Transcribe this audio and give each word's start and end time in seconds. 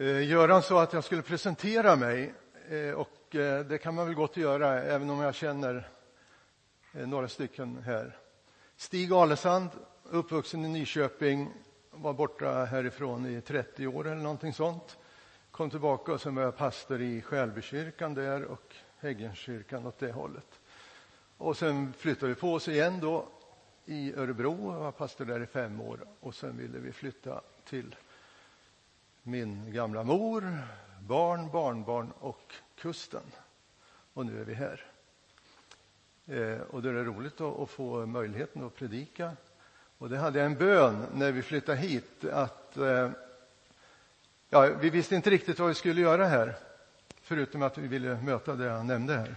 Eh, 0.00 0.28
Göran 0.28 0.62
sa 0.62 0.82
att 0.82 0.92
jag 0.92 1.04
skulle 1.04 1.22
presentera 1.22 1.96
mig 1.96 2.34
eh, 2.68 2.90
och 2.90 3.34
eh, 3.34 3.64
det 3.64 3.78
kan 3.78 3.94
man 3.94 4.06
väl 4.06 4.14
gott 4.14 4.36
göra 4.36 4.82
även 4.82 5.10
om 5.10 5.20
jag 5.20 5.34
känner 5.34 5.88
några 6.92 7.28
stycken 7.28 7.82
här. 7.84 8.16
Stig 8.76 9.12
Alesand, 9.12 9.70
uppvuxen 10.10 10.64
i 10.64 10.68
Nyköping, 10.68 11.52
var 11.90 12.12
borta 12.12 12.64
härifrån 12.64 13.26
i 13.26 13.40
30 13.40 13.86
år 13.86 14.06
eller 14.06 14.22
någonting 14.22 14.52
sånt. 14.52 14.98
Kom 15.50 15.70
tillbaka 15.70 16.12
och 16.12 16.20
sen 16.20 16.34
var 16.34 16.42
jag 16.42 16.56
pastor 16.56 17.00
i 17.00 17.22
Skälbykyrkan 17.22 18.14
där 18.14 18.44
och 18.44 18.74
Häggenkyrkan 18.98 19.86
åt 19.86 19.98
det 19.98 20.12
hållet. 20.12 20.60
Och 21.36 21.56
sen 21.56 21.92
flyttade 21.92 22.28
vi 22.28 22.40
på 22.40 22.54
oss 22.54 22.68
igen 22.68 23.00
då 23.00 23.28
i 23.84 24.14
Örebro. 24.14 24.72
Jag 24.72 24.80
var 24.80 24.92
pastor 24.92 25.24
där 25.24 25.42
i 25.42 25.46
fem 25.46 25.80
år 25.80 26.00
och 26.20 26.34
sen 26.34 26.58
ville 26.58 26.78
vi 26.78 26.92
flytta 26.92 27.40
till 27.64 27.94
min 29.22 29.72
gamla 29.72 30.02
mor, 30.04 30.62
barn, 31.00 31.50
barnbarn 31.50 32.12
och 32.20 32.54
kusten. 32.76 33.22
Och 34.12 34.26
nu 34.26 34.40
är 34.40 34.44
vi 34.44 34.54
här. 34.54 34.84
Eh, 36.26 36.60
och 36.60 36.82
då 36.82 36.88
är 36.88 36.92
det 36.92 37.04
roligt 37.04 37.40
att, 37.40 37.70
få 37.70 38.06
möjligheten 38.06 38.64
att 38.64 38.74
predika. 38.74 39.32
Och 39.98 40.08
det 40.08 40.18
hade 40.18 40.38
jag 40.38 40.46
en 40.46 40.58
bön 40.58 41.06
när 41.14 41.32
vi 41.32 41.42
flyttade 41.42 41.78
hit 41.78 42.24
att 42.24 42.76
eh, 42.76 43.10
ja, 44.48 44.60
vi 44.80 44.90
visste 44.90 45.14
inte 45.14 45.30
riktigt 45.30 45.58
vad 45.58 45.68
vi 45.68 45.74
skulle 45.74 46.00
göra 46.00 46.26
här, 46.26 46.56
förutom 47.22 47.62
att 47.62 47.78
vi 47.78 47.88
ville 47.88 48.22
möta 48.22 48.54
det 48.54 48.64
jag 48.64 48.86
nämnde 48.86 49.14
här. 49.14 49.36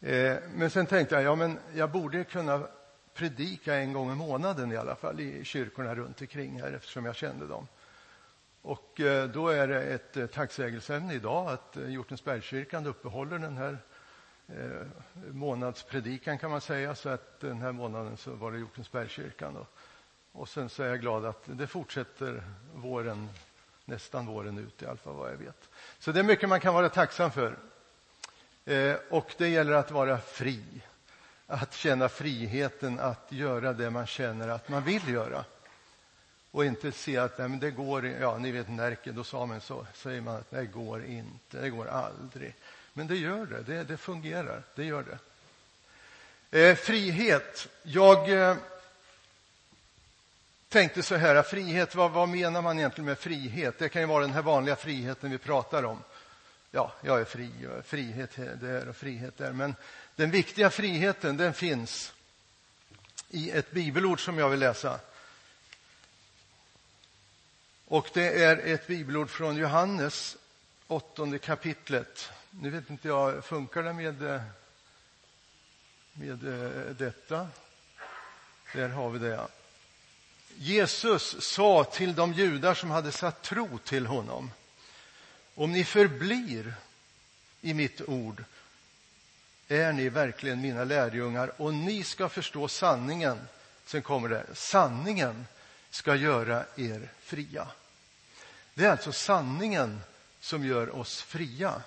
Eh, 0.00 0.38
men 0.54 0.70
sen 0.70 0.86
tänkte 0.86 1.14
jag, 1.14 1.24
ja 1.24 1.34
men 1.34 1.58
jag 1.74 1.90
borde 1.90 2.24
kunna 2.24 2.66
predika 3.14 3.74
en 3.74 3.92
gång 3.92 4.12
i 4.12 4.14
månaden 4.14 4.72
i 4.72 4.76
alla 4.76 4.94
fall 4.94 5.20
i 5.20 5.44
kyrkorna 5.44 5.94
runt 5.94 6.20
omkring 6.20 6.60
här 6.60 6.72
eftersom 6.72 7.04
jag 7.04 7.16
kände 7.16 7.46
dem. 7.46 7.66
Och 8.66 9.00
eh, 9.00 9.28
då 9.28 9.48
är 9.48 9.68
det 9.68 9.82
ett 9.82 10.16
eh, 10.16 10.26
tacksägelseämne 10.26 11.14
idag 11.14 11.48
att 11.48 11.76
eh, 11.76 11.90
Hjortensbergskyrkan 11.90 12.86
uppehåller 12.86 13.38
den 13.38 13.56
här 13.56 13.78
månadspredikan 15.30 16.38
kan 16.38 16.50
man 16.50 16.60
säga. 16.60 16.94
Så 16.94 17.08
att 17.08 17.40
den 17.40 17.62
här 17.62 17.72
månaden 17.72 18.16
så 18.16 18.34
var 18.34 18.52
det 18.52 18.58
Hjortensbergskyrkan. 18.58 19.66
Och 20.32 20.48
sen 20.48 20.68
så 20.68 20.82
är 20.82 20.88
jag 20.88 21.00
glad 21.00 21.24
att 21.24 21.42
det 21.46 21.66
fortsätter 21.66 22.42
våren, 22.74 23.28
nästan 23.84 24.26
våren 24.26 24.58
ut 24.58 24.82
i 24.82 24.86
alla 24.86 24.96
fall 24.96 25.14
vad 25.14 25.30
jag 25.30 25.36
vet. 25.36 25.68
Så 25.98 26.12
det 26.12 26.20
är 26.20 26.24
mycket 26.24 26.48
man 26.48 26.60
kan 26.60 26.74
vara 26.74 26.88
tacksam 26.88 27.30
för. 27.30 27.56
Och 29.10 29.34
det 29.38 29.48
gäller 29.48 29.72
att 29.72 29.90
vara 29.90 30.18
fri 30.18 30.62
att 31.46 31.74
känna 31.74 32.08
friheten 32.08 33.00
att 33.00 33.32
göra 33.32 33.72
det 33.72 33.90
man 33.90 34.06
känner 34.06 34.48
att 34.48 34.68
man 34.68 34.84
vill 34.84 35.08
göra. 35.08 35.44
Och 36.56 36.64
inte 36.64 36.92
se 36.92 37.16
att 37.16 37.38
nej, 37.38 37.48
men 37.48 37.60
det 37.60 37.70
går, 37.70 38.06
ja 38.06 38.38
ni 38.38 38.50
vet 38.50 38.68
Närke, 38.68 39.12
då 39.12 39.24
sa 39.24 39.46
man 39.46 39.60
så, 39.60 39.86
säger 39.94 40.20
man 40.20 40.36
att 40.36 40.50
det 40.50 40.66
går 40.66 41.04
inte, 41.04 41.60
det 41.60 41.70
går 41.70 41.88
aldrig. 41.88 42.54
Men 42.92 43.06
det 43.06 43.16
gör 43.16 43.46
det, 43.46 43.62
det, 43.62 43.84
det 43.84 43.96
fungerar, 43.96 44.62
det 44.74 44.84
gör 44.84 45.04
det. 46.50 46.68
Eh, 46.68 46.76
frihet, 46.76 47.68
jag 47.82 48.30
eh, 48.30 48.56
tänkte 50.68 51.02
så 51.02 51.16
här, 51.16 51.42
frihet, 51.42 51.94
vad, 51.94 52.10
vad 52.10 52.28
menar 52.28 52.62
man 52.62 52.78
egentligen 52.78 53.06
med 53.06 53.18
frihet? 53.18 53.78
Det 53.78 53.88
kan 53.88 54.02
ju 54.02 54.08
vara 54.08 54.22
den 54.22 54.34
här 54.34 54.42
vanliga 54.42 54.76
friheten 54.76 55.30
vi 55.30 55.38
pratar 55.38 55.82
om. 55.82 56.02
Ja, 56.70 56.92
jag 57.02 57.20
är 57.20 57.24
fri, 57.24 57.50
frihet 57.84 58.36
där 58.36 58.88
och 58.88 58.96
frihet 58.96 59.38
där. 59.38 59.52
Men 59.52 59.74
den 60.14 60.30
viktiga 60.30 60.70
friheten 60.70 61.36
den 61.36 61.54
finns 61.54 62.12
i 63.30 63.50
ett 63.50 63.70
bibelord 63.70 64.24
som 64.24 64.38
jag 64.38 64.48
vill 64.48 64.60
läsa. 64.60 65.00
Och 67.88 68.10
det 68.14 68.42
är 68.44 68.56
ett 68.56 68.86
bibelord 68.86 69.30
från 69.30 69.56
Johannes, 69.56 70.36
åttonde 70.86 71.38
kapitlet. 71.38 72.30
Nu 72.50 72.70
vet 72.70 72.90
inte 72.90 73.08
jag, 73.08 73.44
funkar 73.44 73.82
det 73.82 73.92
med, 73.92 74.40
med 76.12 76.48
eh, 76.48 76.96
detta? 76.96 77.48
Där 78.74 78.88
har 78.88 79.10
vi 79.10 79.18
det. 79.18 79.46
Jesus 80.56 81.36
sa 81.40 81.84
till 81.84 82.14
de 82.14 82.32
judar 82.32 82.74
som 82.74 82.90
hade 82.90 83.12
satt 83.12 83.42
tro 83.42 83.78
till 83.78 84.06
honom. 84.06 84.50
Om 85.54 85.72
ni 85.72 85.84
förblir 85.84 86.74
i 87.60 87.74
mitt 87.74 88.00
ord 88.00 88.44
är 89.68 89.92
ni 89.92 90.08
verkligen 90.08 90.60
mina 90.60 90.84
lärjungar 90.84 91.52
och 91.56 91.74
ni 91.74 92.04
ska 92.04 92.28
förstå 92.28 92.68
sanningen. 92.68 93.48
Sen 93.84 94.02
kommer 94.02 94.28
det, 94.28 94.46
sanningen 94.54 95.46
ska 95.96 96.14
göra 96.14 96.64
er 96.76 97.08
fria. 97.20 97.68
Det 98.74 98.84
är 98.84 98.90
alltså 98.90 99.12
sanningen 99.12 100.00
som 100.40 100.64
gör 100.64 100.96
oss 100.96 101.22
fria. 101.22 101.82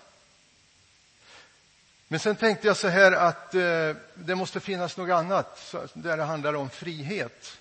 Men 2.07 2.19
sen 2.19 2.35
tänkte 2.35 2.67
jag 2.67 2.77
så 2.77 2.87
här 2.87 3.11
att 3.11 3.55
eh, 3.55 3.95
det 4.13 4.35
måste 4.35 4.59
finnas 4.59 4.97
något 4.97 5.13
annat 5.13 5.75
där 5.93 6.17
det 6.17 6.23
handlar 6.23 6.53
om 6.53 6.69
frihet. 6.69 7.57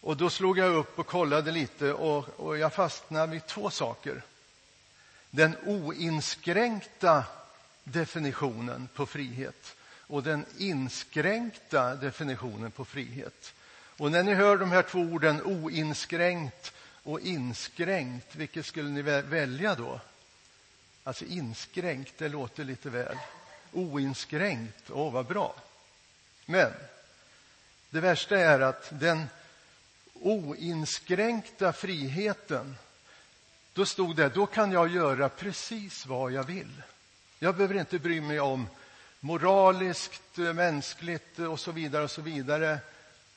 Och 0.00 0.16
då 0.16 0.30
slog 0.30 0.58
jag 0.58 0.74
upp 0.74 0.98
och 0.98 1.06
kollade 1.06 1.50
lite 1.50 1.92
och, 1.92 2.40
och 2.40 2.58
jag 2.58 2.72
fastnade 2.72 3.32
vid 3.32 3.46
två 3.46 3.70
saker. 3.70 4.22
Den 5.30 5.56
oinskränkta 5.66 7.24
definitionen 7.84 8.88
på 8.94 9.06
frihet 9.06 9.76
och 9.86 10.22
den 10.22 10.44
inskränkta 10.58 11.94
definitionen 11.94 12.70
på 12.70 12.84
frihet. 12.84 13.54
Och 14.00 14.12
när 14.12 14.22
ni 14.22 14.34
hör 14.34 14.56
de 14.56 14.70
här 14.70 14.82
två 14.82 14.98
orden 14.98 15.42
oinskränkt 15.42 16.72
och 17.02 17.20
inskränkt, 17.20 18.34
vilket 18.34 18.66
skulle 18.66 18.88
ni 18.88 19.02
välja 19.02 19.74
då? 19.74 20.00
Alltså 21.04 21.24
inskränkt, 21.24 22.18
det 22.18 22.28
låter 22.28 22.64
lite 22.64 22.90
väl. 22.90 23.16
Oinskränkt, 23.72 24.90
åh 24.90 25.12
vad 25.12 25.26
bra. 25.26 25.54
Men 26.46 26.72
det 27.90 28.00
värsta 28.00 28.38
är 28.38 28.60
att 28.60 28.88
den 28.90 29.26
oinskränkta 30.14 31.72
friheten, 31.72 32.76
då 33.72 33.86
stod 33.86 34.16
det, 34.16 34.28
då 34.28 34.46
kan 34.46 34.72
jag 34.72 34.88
göra 34.88 35.28
precis 35.28 36.06
vad 36.06 36.32
jag 36.32 36.44
vill. 36.44 36.82
Jag 37.38 37.56
behöver 37.56 37.74
inte 37.74 37.98
bry 37.98 38.20
mig 38.20 38.40
om 38.40 38.68
moraliskt, 39.20 40.36
mänskligt 40.36 41.38
och 41.38 41.60
så 41.60 41.72
vidare 41.72 42.04
och 42.04 42.10
så 42.10 42.22
vidare. 42.22 42.78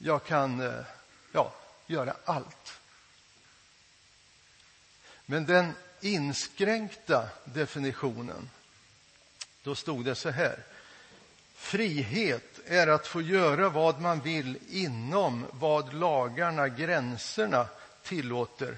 Jag 0.05 0.23
kan 0.23 0.61
eh, 0.61 0.83
ja, 1.31 1.53
göra 1.87 2.15
allt. 2.25 2.79
Men 5.25 5.45
den 5.45 5.73
inskränkta 6.01 7.29
definitionen, 7.45 8.49
då 9.63 9.75
stod 9.75 10.05
det 10.05 10.15
så 10.15 10.29
här. 10.29 10.59
Frihet 11.55 12.59
är 12.65 12.87
att 12.87 13.07
få 13.07 13.21
göra 13.21 13.69
vad 13.69 14.01
man 14.01 14.19
vill 14.19 14.57
inom 14.69 15.45
vad 15.51 15.93
lagarna, 15.93 16.69
gränserna 16.69 17.67
tillåter 18.01 18.77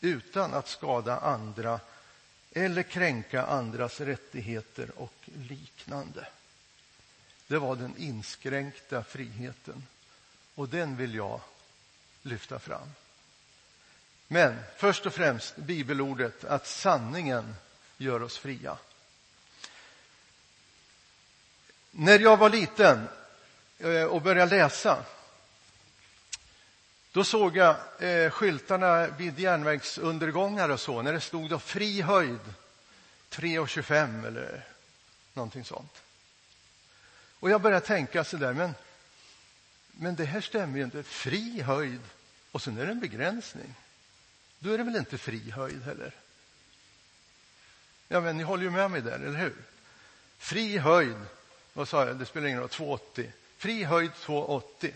utan 0.00 0.54
att 0.54 0.68
skada 0.68 1.18
andra 1.18 1.80
eller 2.52 2.82
kränka 2.82 3.46
andras 3.46 4.00
rättigheter 4.00 4.90
och 4.96 5.30
liknande. 5.48 6.26
Det 7.46 7.58
var 7.58 7.76
den 7.76 7.94
inskränkta 7.96 9.02
friheten 9.02 9.86
och 10.60 10.68
den 10.68 10.96
vill 10.96 11.14
jag 11.14 11.40
lyfta 12.22 12.58
fram. 12.58 12.94
Men 14.28 14.56
först 14.76 15.06
och 15.06 15.14
främst 15.14 15.56
bibelordet 15.56 16.44
att 16.44 16.66
sanningen 16.66 17.54
gör 17.96 18.22
oss 18.22 18.38
fria. 18.38 18.78
När 21.90 22.18
jag 22.18 22.36
var 22.36 22.50
liten 22.50 23.08
eh, 23.78 24.04
och 24.04 24.22
började 24.22 24.56
läsa 24.56 25.04
då 27.12 27.24
såg 27.24 27.56
jag 27.56 27.76
eh, 27.98 28.30
skyltarna 28.30 29.06
vid 29.06 29.38
järnvägsundergångar 29.38 30.68
och 30.68 30.80
så, 30.80 31.02
när 31.02 31.12
det 31.12 31.20
stod 31.20 31.50
då 31.50 31.58
fri 31.58 32.00
höjd 32.00 32.54
3,25 33.30 34.26
eller 34.26 34.64
någonting 35.34 35.64
sånt. 35.64 36.02
Och 37.40 37.50
jag 37.50 37.60
började 37.60 37.86
tänka 37.86 38.24
så 38.24 38.36
där, 38.36 38.52
men, 38.52 38.74
men 40.00 40.16
det 40.16 40.24
här 40.24 40.40
stämmer 40.40 40.78
ju 40.78 40.84
inte. 40.84 41.02
Fri 41.02 41.62
höjd 41.62 42.00
och 42.52 42.62
sen 42.62 42.78
är 42.78 42.86
det 42.86 42.92
en 42.92 43.00
begränsning. 43.00 43.74
Då 44.58 44.72
är 44.72 44.78
det 44.78 44.84
väl 44.84 44.96
inte 44.96 45.18
fri 45.18 45.50
höjd 45.50 45.82
heller? 45.82 46.14
Ja, 48.08 48.20
men 48.20 48.36
ni 48.36 48.42
håller 48.42 48.62
ju 48.62 48.70
med 48.70 48.90
mig 48.90 49.00
där, 49.00 49.12
eller 49.12 49.38
hur? 49.38 49.56
Fri 50.38 50.78
höjd, 50.78 51.16
vad 51.72 51.88
sa 51.88 52.06
jag, 52.06 52.16
det 52.16 52.26
spelar 52.26 52.46
ingen 52.46 52.60
roll, 52.60 52.68
2,80. 52.68 53.30
Fri 53.56 53.84
höjd 53.84 54.10
2,80 54.10 54.92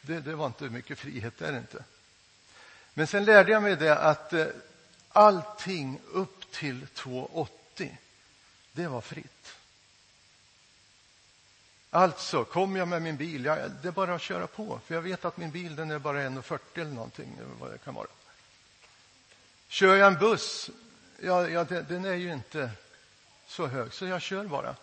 det, 0.00 0.20
det 0.20 0.34
var 0.34 0.46
inte 0.46 0.64
mycket 0.64 0.98
frihet, 0.98 1.38
där 1.38 1.58
inte. 1.58 1.84
Men 2.94 3.06
sen 3.06 3.24
lärde 3.24 3.52
jag 3.52 3.62
mig 3.62 3.76
det 3.76 3.98
att 3.98 4.32
eh, 4.32 4.46
allting 5.08 6.00
upp 6.12 6.52
till 6.52 6.86
2,80 6.94 7.96
det 8.72 8.86
var 8.86 9.00
fritt. 9.00 9.56
Alltså, 11.94 12.44
kommer 12.44 12.78
jag 12.78 12.88
med 12.88 13.02
min 13.02 13.16
bil, 13.16 13.44
jag, 13.44 13.70
det 13.82 13.88
är 13.88 13.92
bara 13.92 14.14
att 14.14 14.22
köra 14.22 14.46
på. 14.46 14.80
För 14.86 14.94
jag 14.94 15.02
vet 15.02 15.24
att 15.24 15.36
min 15.36 15.50
bil 15.50 15.76
den 15.76 15.90
är 15.90 15.98
bara 15.98 16.18
1,40 16.18 16.58
eller 16.74 16.90
någonting, 16.90 17.38
vad 17.60 17.70
det 17.70 17.78
kan 17.78 17.94
vara. 17.94 18.06
Kör 19.68 19.96
jag 19.96 20.08
en 20.08 20.18
buss, 20.18 20.70
ja, 21.20 21.48
ja 21.48 21.64
den 21.64 22.04
är 22.04 22.14
ju 22.14 22.32
inte 22.32 22.70
så 23.46 23.66
hög, 23.66 23.92
så 23.92 24.06
jag 24.06 24.22
kör 24.22 24.44
bara. 24.44 24.76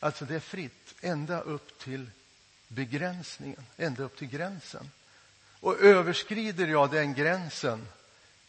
Alltså, 0.00 0.24
det 0.24 0.34
är 0.34 0.40
fritt 0.40 0.94
ända 1.00 1.40
upp 1.40 1.78
till 1.78 2.10
begränsningen, 2.68 3.66
ända 3.76 4.02
upp 4.02 4.18
till 4.18 4.28
gränsen. 4.28 4.90
Och 5.60 5.80
överskrider 5.80 6.66
jag 6.66 6.90
den 6.90 7.14
gränsen, 7.14 7.86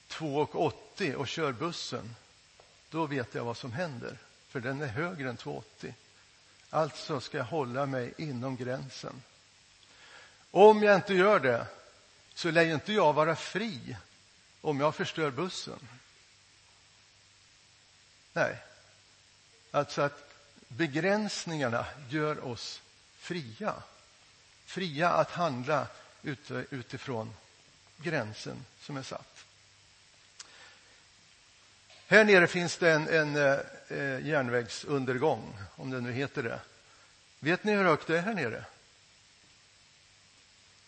2,80 0.09 1.13
och 1.13 1.27
kör 1.27 1.51
bussen, 1.51 2.15
då 2.89 3.05
vet 3.05 3.35
jag 3.35 3.45
vad 3.45 3.57
som 3.57 3.71
händer, 3.71 4.17
för 4.49 4.59
den 4.59 4.81
är 4.81 4.87
högre 4.87 5.29
än 5.29 5.37
2,80. 5.37 5.93
Alltså 6.73 7.19
ska 7.19 7.37
jag 7.37 7.45
hålla 7.45 7.85
mig 7.85 8.13
inom 8.17 8.55
gränsen. 8.55 9.21
Om 10.51 10.83
jag 10.83 10.95
inte 10.95 11.13
gör 11.13 11.39
det 11.39 11.67
så 12.33 12.51
lär 12.51 12.65
inte 12.65 12.93
jag 12.93 13.13
vara 13.13 13.35
fri 13.35 13.97
om 14.61 14.79
jag 14.79 14.95
förstör 14.95 15.31
bussen. 15.31 15.79
Nej. 18.33 18.57
Alltså 19.71 20.01
att 20.01 20.33
begränsningarna 20.67 21.85
gör 22.09 22.45
oss 22.45 22.81
fria. 23.17 23.73
Fria 24.65 25.09
att 25.09 25.31
handla 25.31 25.87
utifrån 26.69 27.33
gränsen 27.97 28.65
som 28.79 28.97
är 28.97 29.03
satt. 29.03 29.45
Här 32.11 32.25
nere 32.25 32.47
finns 32.47 32.77
det 32.77 32.91
en, 32.91 33.07
en 33.07 33.35
eh, 33.35 34.27
järnvägsundergång, 34.27 35.57
om 35.75 35.89
det 35.89 36.01
nu 36.01 36.11
heter 36.11 36.43
det. 36.43 36.59
Vet 37.39 37.63
ni 37.63 37.71
hur 37.71 37.83
högt 37.83 38.07
det 38.07 38.17
är 38.17 38.21
här 38.21 38.33
nere? 38.33 38.65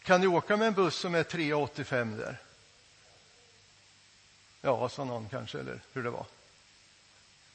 Kan 0.02 0.22
ni 0.22 0.28
åka 0.28 0.58
med 0.58 0.68
en 0.68 0.74
buss 0.74 0.96
som 0.96 1.16
är 1.16 1.24
3,85 1.24 2.18
där? 2.18 2.38
Ja, 4.62 4.90
sa 4.90 5.04
någon 5.04 5.30
kanske, 5.30 5.60
eller 5.60 5.81
hur 5.94 6.04
det 6.04 6.10
var. 6.10 6.25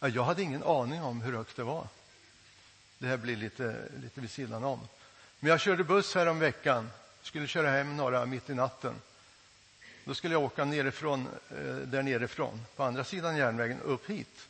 Ja, 0.01 0.09
jag 0.09 0.25
hade 0.25 0.43
ingen 0.43 0.63
aning 0.63 1.03
om 1.03 1.21
hur 1.21 1.33
högt 1.33 1.57
det 1.57 1.65
var. 1.65 1.89
Det 2.99 3.07
här 3.07 3.17
blir 3.17 3.37
lite, 3.37 3.77
lite 4.03 4.21
vid 4.21 4.31
sidan 4.31 4.65
om. 4.65 4.81
Men 5.41 5.51
jag 5.51 5.61
körde 5.61 5.85
buss 5.85 6.15
här 6.15 6.27
om 6.27 6.39
veckan. 6.39 6.91
Skulle 7.23 7.47
köra 7.47 7.71
hem 7.71 7.97
några 7.97 8.27
mitt 8.27 8.51
i 8.51 8.55
natten. 8.55 8.95
Då 10.09 10.15
skulle 10.15 10.35
jag 10.35 10.43
åka 10.43 10.65
nerifrån, 10.65 11.29
eh, 11.51 11.77
där 11.77 12.03
nerifrån, 12.03 12.61
på 12.77 12.85
andra 12.85 13.05
sidan 13.05 13.37
järnvägen, 13.37 13.81
upp 13.81 14.11
hit. 14.11 14.49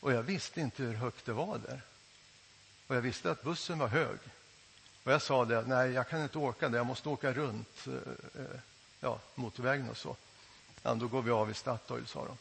Och 0.00 0.12
jag 0.12 0.22
visste 0.22 0.60
inte 0.60 0.82
hur 0.82 0.94
högt 0.94 1.26
det 1.26 1.32
var 1.32 1.58
där. 1.58 1.80
Och 2.86 2.96
jag 2.96 3.00
visste 3.00 3.30
att 3.30 3.42
bussen 3.42 3.78
var 3.78 3.88
hög. 3.88 4.18
Och 5.04 5.12
jag 5.12 5.22
sa 5.22 5.44
det, 5.44 5.62
nej, 5.66 5.90
jag 5.90 6.08
kan 6.08 6.22
inte 6.22 6.38
åka 6.38 6.68
där, 6.68 6.76
jag 6.76 6.86
måste 6.86 7.08
åka 7.08 7.32
runt 7.32 7.86
eh, 7.86 8.42
eh, 8.42 8.60
ja, 9.00 9.20
motorvägen 9.34 9.88
och 9.90 9.96
så. 9.96 10.16
Ja, 10.82 10.94
då 10.94 11.08
går 11.08 11.22
vi 11.22 11.30
av 11.30 11.50
i 11.50 11.54
Statoil, 11.54 12.06
sa 12.06 12.24
de. 12.24 12.36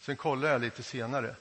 Sen 0.00 0.16
kollade 0.16 0.52
jag 0.52 0.60
lite 0.60 0.82
senare. 0.82 1.36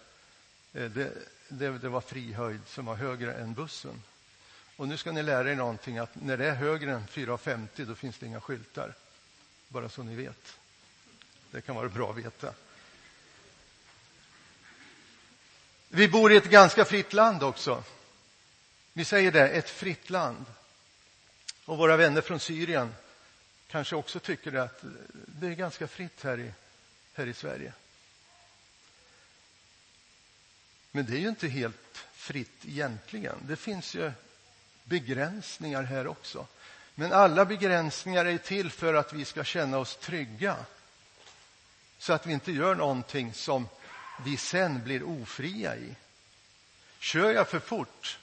Det, 0.72 1.14
det, 1.48 1.70
det 1.78 1.90
var 1.90 2.02
fri 2.02 2.34
höjd 2.34 2.62
som 2.68 2.86
var 2.86 2.96
högre 2.96 3.34
än 3.34 3.54
bussen. 3.54 4.04
Och 4.76 4.88
nu 4.88 4.98
ska 4.98 5.12
ni 5.12 5.24
lära 5.24 5.52
er 5.52 5.56
någonting 5.56 5.98
att 5.98 6.16
när 6.16 6.38
det 6.38 6.46
är 6.46 6.56
högre 6.56 6.92
än 6.92 7.08
4,50 7.08 7.86
då 7.86 7.96
finns 7.96 8.18
det 8.18 8.26
inga 8.26 8.42
skyltar. 8.42 8.94
Bara 9.72 9.90
så 9.90 10.04
ni 10.04 10.16
vet. 10.16 10.58
Det 11.52 11.62
kan 11.62 11.76
vara 11.76 11.90
bra 11.90 12.10
att 12.10 12.18
veta. 12.18 12.54
Vi 15.90 16.08
bor 16.08 16.32
i 16.32 16.38
ett 16.38 16.50
ganska 16.50 16.86
fritt 16.86 17.14
land 17.14 17.44
också. 17.44 17.84
Vi 18.94 19.06
säger 19.06 19.32
det, 19.32 19.50
ett 19.50 19.70
fritt 19.70 20.10
land. 20.10 20.46
Och 21.66 21.78
våra 21.78 21.98
vänner 21.98 22.22
från 22.22 22.40
Syrien 22.40 22.96
kanske 23.68 23.96
också 23.96 24.20
tycker 24.20 24.54
att 24.54 24.84
det 25.26 25.48
är 25.48 25.52
ganska 25.52 25.88
fritt 25.88 26.24
här 26.24 26.40
i, 26.40 26.54
här 27.14 27.28
i 27.28 27.34
Sverige. 27.34 27.74
Men 30.92 31.06
det 31.06 31.14
är 31.14 31.20
ju 31.20 31.30
inte 31.30 31.48
helt 31.48 32.06
fritt 32.14 32.66
egentligen. 32.66 33.38
Det 33.48 33.56
finns 33.56 33.96
ju 33.96 34.12
begränsningar 34.84 35.84
här 35.84 36.08
också. 36.08 36.48
Men 36.96 37.14
alla 37.14 37.46
begränsningar 37.46 38.26
är 38.26 38.38
till 38.38 38.72
för 38.72 38.94
att 38.94 39.14
vi 39.14 39.26
ska 39.26 39.44
känna 39.44 39.78
oss 39.78 39.96
trygga. 39.96 40.56
Så 41.98 42.14
att 42.14 42.26
vi 42.26 42.34
inte 42.34 42.52
gör 42.52 42.76
någonting 42.76 43.34
som 43.34 43.68
vi 44.26 44.38
sen 44.38 44.84
blir 44.84 45.04
ofria 45.04 45.76
i. 45.76 45.96
Kör 47.00 47.32
jag 47.32 47.48
för 47.50 47.60
fort, 47.60 48.20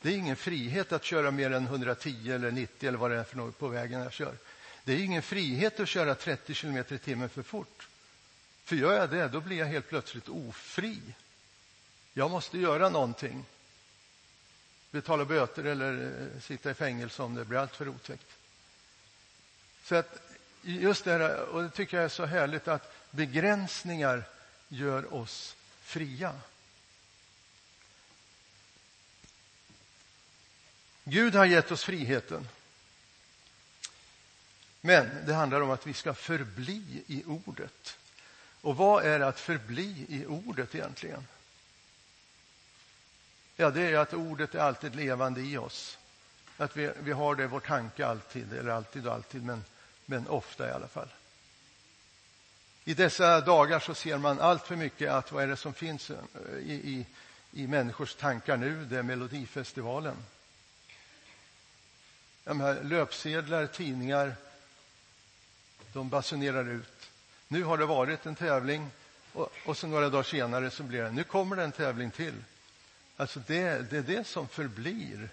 det 0.00 0.08
är 0.08 0.16
ingen 0.16 0.36
frihet 0.36 0.92
att 0.92 1.04
köra 1.04 1.30
mer 1.30 1.50
än 1.50 1.64
110 1.66 2.32
eller 2.32 2.50
90 2.50 2.88
eller 2.88 2.98
vad 2.98 3.10
det 3.10 3.16
är 3.16 3.24
för 3.24 3.36
något 3.36 3.58
på 3.58 3.68
vägen 3.68 4.00
jag 4.00 4.12
kör. 4.12 4.34
Det 4.84 4.92
är 4.92 4.98
ingen 4.98 5.22
frihet 5.22 5.80
att 5.80 5.88
köra 5.88 6.14
30 6.14 6.54
kilometer 6.54 6.94
i 6.94 6.98
timmen 6.98 7.28
för 7.28 7.42
fort. 7.42 7.88
För 8.64 8.76
gör 8.76 8.92
jag 8.92 9.10
det, 9.10 9.28
då 9.28 9.40
blir 9.40 9.58
jag 9.58 9.66
helt 9.66 9.88
plötsligt 9.88 10.28
ofri. 10.28 10.98
Jag 12.12 12.30
måste 12.30 12.58
göra 12.58 12.88
någonting 12.88 13.44
betala 14.90 15.24
böter 15.24 15.64
eller 15.64 16.22
eh, 16.34 16.40
sitta 16.40 16.70
i 16.70 16.74
fängelse 16.74 17.22
om 17.22 17.34
det 17.34 17.44
blir 17.44 17.58
alltför 17.58 17.88
otäckt. 17.88 18.36
Så 19.84 19.94
att 19.94 20.20
just 20.62 21.04
det 21.04 21.12
här, 21.12 21.40
och 21.40 21.62
det 21.62 21.70
tycker 21.70 21.96
jag 21.96 22.04
är 22.04 22.08
så 22.08 22.24
härligt 22.24 22.68
att 22.68 22.92
begränsningar 23.10 24.24
gör 24.68 25.14
oss 25.14 25.56
fria. 25.82 26.34
Gud 31.04 31.34
har 31.34 31.44
gett 31.44 31.70
oss 31.70 31.84
friheten. 31.84 32.48
Men 34.80 35.26
det 35.26 35.34
handlar 35.34 35.60
om 35.60 35.70
att 35.70 35.86
vi 35.86 35.94
ska 35.94 36.14
förbli 36.14 37.02
i 37.06 37.24
ordet. 37.26 37.98
Och 38.60 38.76
vad 38.76 39.04
är 39.04 39.20
att 39.20 39.40
förbli 39.40 40.06
i 40.08 40.26
ordet 40.26 40.74
egentligen? 40.74 41.26
Ja, 43.60 43.70
det 43.70 43.82
är 43.82 43.98
att 43.98 44.14
ordet 44.14 44.54
är 44.54 44.58
alltid 44.58 44.96
levande 44.96 45.40
i 45.40 45.58
oss. 45.58 45.98
Att 46.56 46.76
vi, 46.76 46.92
vi 47.00 47.12
har 47.12 47.34
det 47.34 47.44
i 47.44 47.46
vår 47.46 47.60
tanke 47.60 48.06
alltid, 48.06 48.52
eller 48.52 48.70
alltid 48.70 49.06
och 49.06 49.14
alltid, 49.14 49.44
men, 49.44 49.64
men 50.06 50.28
ofta 50.28 50.68
i 50.68 50.72
alla 50.72 50.88
fall. 50.88 51.08
I 52.84 52.94
dessa 52.94 53.40
dagar 53.40 53.80
så 53.80 53.94
ser 53.94 54.18
man 54.18 54.40
allt 54.40 54.66
för 54.66 54.76
mycket 54.76 55.10
att 55.10 55.32
vad 55.32 55.42
är 55.42 55.46
det 55.46 55.56
som 55.56 55.74
finns 55.74 56.10
eh, 56.10 56.16
i, 56.58 56.72
i, 56.72 57.06
i 57.62 57.66
människors 57.66 58.14
tankar 58.14 58.56
nu? 58.56 58.84
Det 58.84 58.98
är 58.98 59.02
Melodifestivalen. 59.02 60.16
De 62.44 62.60
här 62.60 62.82
löpsedlar, 62.82 63.66
tidningar, 63.66 64.34
de 65.92 66.08
basunerar 66.08 66.68
ut. 66.68 67.10
Nu 67.48 67.62
har 67.62 67.78
det 67.78 67.86
varit 67.86 68.26
en 68.26 68.34
tävling 68.34 68.90
och, 69.32 69.52
och 69.66 69.76
så 69.76 69.86
några 69.86 70.08
dagar 70.08 70.22
senare 70.22 70.70
så 70.70 70.82
blir 70.82 71.02
det, 71.02 71.10
nu 71.10 71.24
kommer 71.24 71.56
det 71.56 71.64
en 71.64 71.72
tävling 71.72 72.10
till. 72.10 72.34
Alltså 73.18 73.40
det, 73.46 73.90
det 73.90 73.96
är 73.96 74.02
det 74.02 74.26
som 74.26 74.48
förblir 74.48 75.28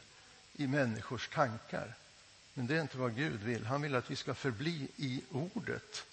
i 0.53 0.67
människors 0.67 1.27
tankar. 1.27 1.93
Men 2.53 2.67
det 2.67 2.75
är 2.75 2.81
inte 2.81 2.97
vad 2.97 3.15
Gud 3.15 3.43
vill. 3.43 3.65
Han 3.65 3.81
vill 3.81 3.95
att 3.95 4.11
vi 4.11 4.15
ska 4.15 4.33
förbli 4.33 4.87
i 4.97 5.21
ordet. 5.31 6.05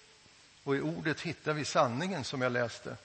Och 0.65 0.77
i 0.77 0.81
ordet 0.81 1.21
hittar 1.21 1.53
vi 1.53 1.65
sanningen 1.65 2.25
som 2.25 2.43
jag 2.43 2.53
läste. 2.53 2.97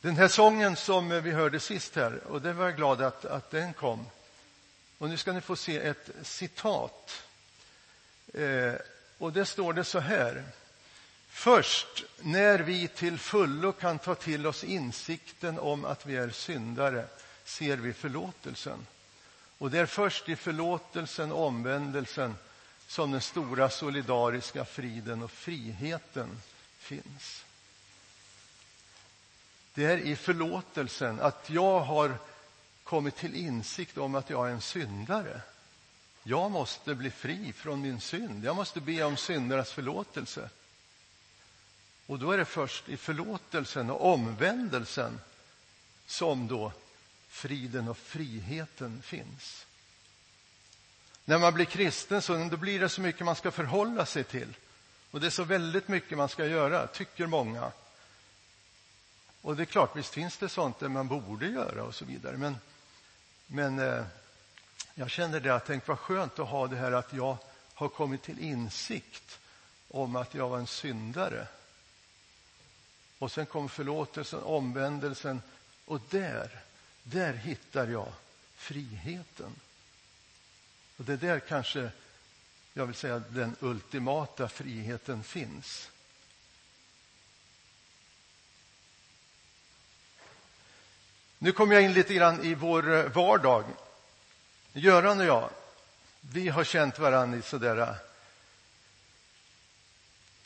Den 0.00 0.16
här 0.16 0.28
sången 0.28 0.76
som 0.76 1.22
vi 1.22 1.30
hörde 1.30 1.60
sist 1.60 1.96
här, 1.96 2.24
och 2.26 2.42
det 2.42 2.52
var 2.52 2.64
jag 2.64 2.76
glad 2.76 3.02
att, 3.02 3.24
att 3.24 3.50
den 3.50 3.72
kom. 3.72 4.06
Och 4.98 5.08
nu 5.08 5.16
ska 5.16 5.32
ni 5.32 5.40
få 5.40 5.56
se 5.56 5.78
ett 5.78 6.10
citat. 6.22 7.22
Eh, 8.34 8.74
och 9.18 9.32
det 9.32 9.44
står 9.44 9.72
det 9.72 9.84
så 9.84 9.98
här. 9.98 10.44
Först 11.30 12.04
när 12.20 12.58
vi 12.58 12.88
till 12.88 13.18
fullo 13.18 13.72
kan 13.72 13.98
ta 13.98 14.14
till 14.14 14.46
oss 14.46 14.64
insikten 14.64 15.58
om 15.58 15.84
att 15.84 16.06
vi 16.06 16.16
är 16.16 16.30
syndare 16.30 17.06
ser 17.44 17.76
vi 17.76 17.92
förlåtelsen. 17.92 18.86
Och 19.58 19.70
det 19.70 19.78
är 19.78 19.86
först 19.86 20.28
i 20.28 20.36
förlåtelsen 20.36 21.32
och 21.32 21.46
omvändelsen 21.46 22.34
som 22.86 23.10
den 23.10 23.20
stora 23.20 23.70
solidariska 23.70 24.64
friden 24.64 25.22
och 25.22 25.30
friheten 25.30 26.40
finns. 26.78 27.44
Det 29.74 29.84
är 29.84 29.98
i 29.98 30.16
förlåtelsen, 30.16 31.20
att 31.20 31.50
jag 31.50 31.80
har 31.80 32.14
kommit 32.84 33.16
till 33.16 33.34
insikt 33.34 33.98
om 33.98 34.14
att 34.14 34.30
jag 34.30 34.48
är 34.48 34.52
en 34.52 34.60
syndare. 34.60 35.40
Jag 36.22 36.50
måste 36.50 36.94
bli 36.94 37.10
fri 37.10 37.52
från 37.52 37.80
min 37.80 38.00
synd. 38.00 38.44
Jag 38.44 38.56
måste 38.56 38.80
be 38.80 39.02
om 39.02 39.16
syndernas 39.16 39.72
förlåtelse. 39.72 40.50
Och 42.10 42.18
då 42.18 42.32
är 42.32 42.38
det 42.38 42.44
först 42.44 42.88
i 42.88 42.96
förlåtelsen 42.96 43.90
och 43.90 44.12
omvändelsen 44.12 45.20
som 46.06 46.48
då 46.48 46.72
friden 47.28 47.88
och 47.88 47.96
friheten 47.96 49.02
finns. 49.02 49.66
När 51.24 51.38
man 51.38 51.54
blir 51.54 51.64
kristen 51.64 52.22
så 52.22 52.48
då 52.50 52.56
blir 52.56 52.80
det 52.80 52.88
så 52.88 53.00
mycket 53.00 53.26
man 53.26 53.36
ska 53.36 53.50
förhålla 53.50 54.06
sig 54.06 54.24
till. 54.24 54.56
Och 55.10 55.20
det 55.20 55.26
är 55.26 55.30
så 55.30 55.44
väldigt 55.44 55.88
mycket 55.88 56.18
man 56.18 56.28
ska 56.28 56.46
göra, 56.46 56.86
tycker 56.86 57.26
många. 57.26 57.72
Och 59.42 59.56
det 59.56 59.62
är 59.62 59.66
klart, 59.66 59.96
visst 59.96 60.14
finns 60.14 60.36
det 60.36 60.48
sånt 60.48 60.78
där 60.78 60.88
man 60.88 61.08
borde 61.08 61.46
göra 61.46 61.84
och 61.84 61.94
så 61.94 62.04
vidare. 62.04 62.36
Men, 62.36 62.56
men 63.46 63.78
eh, 63.78 64.04
jag 64.94 65.10
känner 65.10 65.40
det 65.40 65.54
att 65.54 65.66
tänk 65.66 65.86
vad 65.86 65.98
skönt 65.98 66.38
att 66.38 66.48
ha 66.48 66.66
det 66.66 66.76
här 66.76 66.92
att 66.92 67.12
jag 67.12 67.36
har 67.74 67.88
kommit 67.88 68.22
till 68.22 68.38
insikt 68.38 69.38
om 69.88 70.16
att 70.16 70.34
jag 70.34 70.48
var 70.48 70.58
en 70.58 70.66
syndare. 70.66 71.46
Och 73.20 73.32
sen 73.32 73.46
kom 73.46 73.68
förlåtelsen, 73.68 74.42
omvändelsen 74.42 75.42
och 75.84 76.00
där, 76.10 76.60
där 77.02 77.32
hittar 77.32 77.88
jag 77.88 78.12
friheten. 78.56 79.54
Och 80.96 81.04
det 81.04 81.12
är 81.12 81.16
där 81.16 81.40
kanske, 81.40 81.90
jag 82.74 82.86
vill 82.86 82.94
säga, 82.94 83.22
den 83.28 83.56
ultimata 83.60 84.48
friheten 84.48 85.22
finns. 85.22 85.90
Nu 91.38 91.52
kommer 91.52 91.74
jag 91.74 91.84
in 91.84 91.92
lite 91.92 92.14
grann 92.14 92.44
i 92.44 92.54
vår 92.54 92.92
eh, 92.92 93.04
vardag. 93.04 93.64
Göran 94.72 95.20
och 95.20 95.26
jag, 95.26 95.50
vi 96.20 96.48
har 96.48 96.64
känt 96.64 96.98
varandra 96.98 97.38
i 97.38 97.42
sådär 97.42 97.76
eh, 97.76 97.94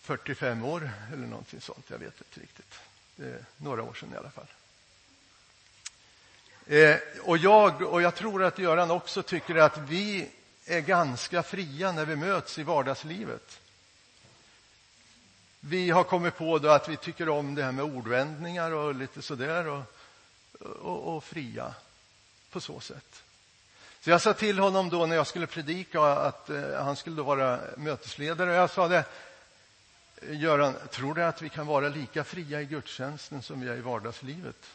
45 0.04 0.64
år 0.64 0.90
eller 1.12 1.26
någonting 1.26 1.60
sånt. 1.60 1.90
Jag 1.90 1.98
vet 1.98 2.20
inte 2.20 2.40
riktigt. 2.40 2.78
Det 3.16 3.26
är 3.26 3.44
några 3.56 3.82
år 3.82 3.94
sedan 3.94 4.12
i 4.14 4.16
alla 4.16 4.30
fall. 4.30 4.46
Eh, 6.66 6.96
och 7.22 7.38
jag, 7.38 7.82
och 7.82 8.02
jag 8.02 8.14
tror 8.14 8.44
att 8.44 8.58
Göran 8.58 8.90
också 8.90 9.22
tycker 9.22 9.54
att 9.54 9.78
vi 9.78 10.30
är 10.66 10.80
ganska 10.80 11.42
fria 11.42 11.92
när 11.92 12.04
vi 12.04 12.16
möts 12.16 12.58
i 12.58 12.62
vardagslivet. 12.62 13.60
Vi 15.60 15.90
har 15.90 16.04
kommit 16.04 16.36
på 16.36 16.58
då 16.58 16.68
att 16.68 16.88
vi 16.88 16.96
tycker 16.96 17.28
om 17.28 17.54
det 17.54 17.62
här 17.62 17.72
med 17.72 17.84
ordvändningar 17.84 18.70
och 18.70 18.94
lite 18.94 19.22
sådär 19.22 19.66
och, 19.66 19.82
och, 20.60 21.16
och 21.16 21.24
fria 21.24 21.74
på 22.50 22.60
så 22.60 22.80
sätt. 22.80 23.22
Så 24.00 24.10
jag 24.10 24.20
sa 24.20 24.32
till 24.32 24.58
honom 24.58 24.88
då 24.88 25.06
när 25.06 25.16
jag 25.16 25.26
skulle 25.26 25.46
predika 25.46 26.02
att 26.02 26.50
eh, 26.50 26.84
han 26.84 26.96
skulle 26.96 27.16
då 27.16 27.22
vara 27.22 27.60
mötesledare. 27.76 28.54
Jag 28.54 28.70
sa 28.70 28.88
det, 28.88 29.04
Göran, 30.30 30.74
tror 30.90 31.14
du 31.14 31.24
att 31.24 31.42
vi 31.42 31.48
kan 31.48 31.66
vara 31.66 31.88
lika 31.88 32.24
fria 32.24 32.60
i 32.60 32.64
gudstjänsten 32.64 33.42
som 33.42 33.60
vi 33.60 33.68
är 33.68 33.76
i 33.76 33.80
vardagslivet? 33.80 34.70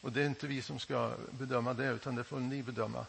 Och 0.00 0.12
det 0.12 0.22
är 0.22 0.26
inte 0.26 0.46
vi 0.46 0.62
som 0.62 0.78
ska 0.78 1.12
bedöma 1.30 1.74
det, 1.74 1.86
utan 1.86 2.14
det 2.14 2.24
får 2.24 2.40
ni 2.40 2.62
bedöma. 2.62 3.06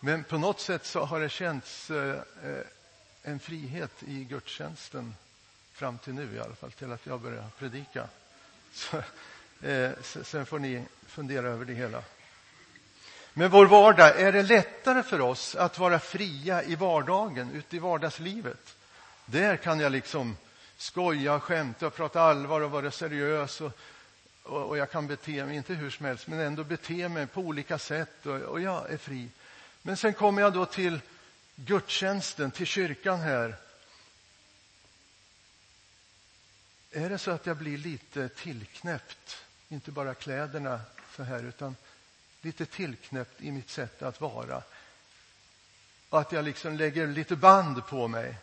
Men 0.00 0.24
på 0.24 0.38
något 0.38 0.60
sätt 0.60 0.86
så 0.86 1.04
har 1.04 1.20
det 1.20 1.28
känts 1.28 1.90
eh, 1.90 2.22
eh, 2.44 2.64
en 3.22 3.38
frihet 3.38 4.02
i 4.02 4.24
gudstjänsten 4.24 5.14
fram 5.72 5.98
till 5.98 6.14
nu 6.14 6.34
i 6.34 6.40
alla 6.40 6.54
fall, 6.54 6.72
till 6.72 6.92
att 6.92 7.06
jag 7.06 7.20
börjar 7.20 7.44
predika. 7.58 8.08
Så, 8.72 9.02
eh, 9.66 9.90
sen 10.02 10.46
får 10.46 10.58
ni 10.58 10.84
fundera 11.06 11.48
över 11.48 11.64
det 11.64 11.74
hela. 11.74 12.02
Men 13.32 13.50
vår 13.50 13.66
vardag, 13.66 14.20
är 14.20 14.32
det 14.32 14.42
lättare 14.42 15.02
för 15.02 15.20
oss 15.20 15.54
att 15.54 15.78
vara 15.78 15.98
fria 15.98 16.62
i 16.62 16.74
vardagen, 16.74 17.50
ute 17.50 17.76
i 17.76 17.78
vardagslivet? 17.78 18.76
Där 19.30 19.56
kan 19.56 19.80
jag 19.80 19.92
liksom 19.92 20.36
skoja, 20.76 21.40
skämta, 21.40 21.90
prata 21.90 22.20
allvar 22.20 22.60
och 22.60 22.70
vara 22.70 22.90
seriös. 22.90 23.60
Och, 23.60 23.78
och, 24.42 24.68
och, 24.68 24.78
jag 24.78 24.90
kan 24.90 25.06
bete 25.06 25.44
mig, 25.44 25.56
inte 25.56 25.74
hur 25.74 25.90
som 25.90 26.06
helst, 26.06 26.26
men 26.26 26.40
ändå 26.40 26.64
bete 26.64 27.08
mig 27.08 27.26
på 27.26 27.40
olika 27.40 27.78
sätt 27.78 28.26
och, 28.26 28.36
och 28.36 28.60
jag 28.60 28.90
är 28.90 28.96
fri. 28.96 29.28
Men 29.82 29.96
sen 29.96 30.14
kommer 30.14 30.42
jag 30.42 30.52
då 30.52 30.66
till 30.66 31.00
gudstjänsten, 31.54 32.50
till 32.50 32.66
kyrkan 32.66 33.20
här. 33.20 33.56
Är 36.90 37.10
det 37.10 37.18
så 37.18 37.30
att 37.30 37.46
jag 37.46 37.56
blir 37.56 37.78
lite 37.78 38.28
tillknäppt, 38.28 39.36
inte 39.68 39.90
bara 39.90 40.14
kläderna 40.14 40.80
så 41.16 41.22
här, 41.22 41.42
utan 41.42 41.76
lite 42.42 42.66
tillknäppt 42.66 43.40
i 43.40 43.50
mitt 43.50 43.70
sätt 43.70 44.02
att 44.02 44.20
vara. 44.20 44.62
Och 46.08 46.20
att 46.20 46.32
jag 46.32 46.44
liksom 46.44 46.76
lägger 46.76 47.06
lite 47.06 47.36
band 47.36 47.86
på 47.86 48.08
mig. 48.08 48.36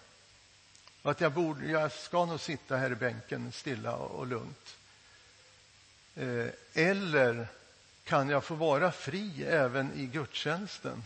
Och 1.07 1.11
att 1.11 1.21
jag, 1.21 1.31
borde, 1.31 1.65
jag 1.65 1.91
ska 1.91 2.25
nog 2.25 2.39
sitta 2.39 2.77
här 2.77 2.91
i 2.91 2.95
bänken 2.95 3.51
stilla 3.51 3.95
och 3.95 4.27
lugnt. 4.27 4.75
Eh, 6.15 6.47
eller 6.73 7.47
kan 8.03 8.29
jag 8.29 8.43
få 8.43 8.55
vara 8.55 8.91
fri 8.91 9.43
även 9.43 9.93
i 9.95 10.05
gudstjänsten? 10.05 11.03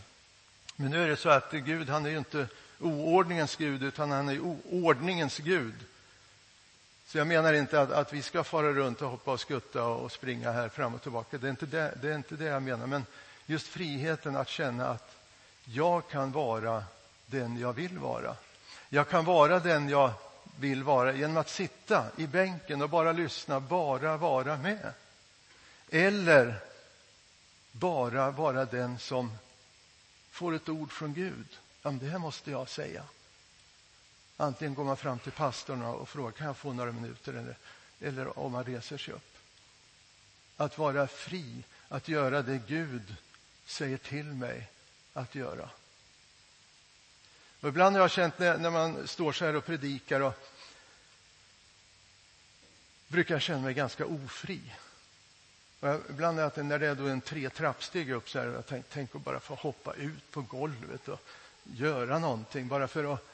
Men 0.76 0.90
nu 0.90 1.04
är 1.04 1.08
det 1.08 1.16
så 1.16 1.28
att 1.28 1.52
Gud, 1.52 1.88
han 1.88 2.06
är 2.06 2.10
ju 2.10 2.18
inte 2.18 2.48
oordningens 2.78 3.56
Gud, 3.56 3.82
utan 3.82 4.10
han 4.10 4.28
är 4.28 4.40
ordningens 4.70 5.38
Gud. 5.38 5.74
Så 7.06 7.18
jag 7.18 7.26
menar 7.26 7.52
inte 7.52 7.80
att, 7.80 7.90
att, 7.90 8.12
vi 8.12 8.22
ska 8.22 8.44
fara 8.44 8.72
runt 8.72 9.02
och 9.02 9.10
hoppa 9.10 9.32
och 9.32 9.40
skutta 9.40 9.84
och 9.84 10.12
springa 10.12 10.52
här 10.52 10.68
fram 10.68 10.94
och 10.94 11.02
tillbaka. 11.02 11.38
Det 11.38 11.46
är, 11.46 11.50
inte 11.50 11.66
det, 11.66 11.98
det 12.02 12.08
är 12.08 12.16
inte 12.16 12.36
det 12.36 12.44
jag 12.44 12.62
menar. 12.62 12.86
Men 12.86 13.06
just 13.46 13.66
friheten 13.66 14.36
att 14.36 14.48
känna 14.48 14.88
att 14.88 15.16
jag 15.64 16.08
kan 16.08 16.32
vara 16.32 16.84
den 17.26 17.58
jag 17.58 17.72
vill 17.72 17.98
vara. 17.98 18.36
Jag 18.94 19.08
kan 19.08 19.24
vara 19.24 19.60
den 19.60 19.88
jag 19.88 20.12
vill 20.58 20.82
vara 20.82 21.12
genom 21.12 21.36
att 21.36 21.50
sitta 21.50 22.06
i 22.16 22.26
bänken 22.26 22.82
och 22.82 22.90
bara 22.90 23.12
lyssna, 23.12 23.60
bara 23.60 24.16
vara 24.16 24.56
med. 24.56 24.92
Eller 25.90 26.60
bara 27.72 28.30
vara 28.30 28.64
den 28.64 28.98
som 28.98 29.38
får 30.30 30.54
ett 30.54 30.68
ord 30.68 30.92
från 30.92 31.14
Gud. 31.14 31.58
Ja, 31.82 31.90
det 31.90 32.06
här 32.06 32.18
måste 32.18 32.50
jag 32.50 32.68
säga. 32.68 33.04
Antingen 34.36 34.74
går 34.74 34.84
man 34.84 34.96
fram 34.96 35.18
till 35.18 35.32
pastorn 35.32 35.82
och 35.82 36.08
frågar 36.08 36.30
kan 36.30 36.46
jag 36.46 36.56
få 36.56 36.72
några 36.72 36.92
minuter 36.92 37.32
eller, 37.32 37.56
eller 38.00 38.38
om 38.38 38.52
man 38.52 38.64
reser 38.64 38.98
sig 38.98 39.14
upp. 39.14 39.36
Att 40.56 40.78
vara 40.78 41.06
fri, 41.06 41.64
att 41.88 42.08
göra 42.08 42.42
det 42.42 42.60
Gud 42.66 43.16
säger 43.66 43.98
till 43.98 44.26
mig 44.26 44.68
att 45.12 45.34
göra. 45.34 45.70
Och 47.62 47.68
ibland 47.68 47.96
har 47.96 48.00
jag 48.00 48.10
känt 48.10 48.38
när, 48.38 48.58
när 48.58 48.70
man 48.70 49.08
står 49.08 49.32
så 49.32 49.44
här 49.44 49.56
och 49.56 49.64
predikar 49.64 50.20
och 50.20 50.34
brukar 53.08 53.34
jag 53.34 53.42
känna 53.42 53.62
mig 53.62 53.74
ganska 53.74 54.06
ofri. 54.06 54.60
Och 55.80 55.88
jag, 55.88 56.00
ibland 56.10 56.40
är 56.40 56.50
det 56.54 56.62
när 56.62 56.78
det 56.78 56.86
är 56.86 56.94
då 56.94 57.06
en 57.06 57.20
tre 57.20 57.50
trappsteg 57.50 58.10
upp 58.10 58.30
så 58.30 58.38
här, 58.38 58.46
jag 58.46 58.66
tänk, 58.66 58.86
tänk 58.92 59.14
att 59.14 59.24
bara 59.24 59.40
få 59.40 59.54
hoppa 59.54 59.94
ut 59.94 60.30
på 60.30 60.42
golvet 60.42 61.08
och 61.08 61.20
göra 61.64 62.18
någonting 62.18 62.68
bara 62.68 62.88
för 62.88 63.14
att 63.14 63.26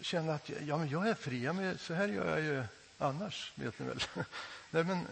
känna 0.00 0.34
att 0.34 0.50
ja, 0.66 0.78
men 0.78 0.88
jag 0.88 1.08
är 1.08 1.14
fri, 1.14 1.52
men 1.52 1.78
så 1.78 1.94
här 1.94 2.08
gör 2.08 2.30
jag 2.30 2.40
ju 2.40 2.64
annars, 2.98 3.52
vet 3.54 3.78
ni 3.78 3.86
väl. 3.86 4.02
Nej, 4.70 4.84
men 4.84 5.06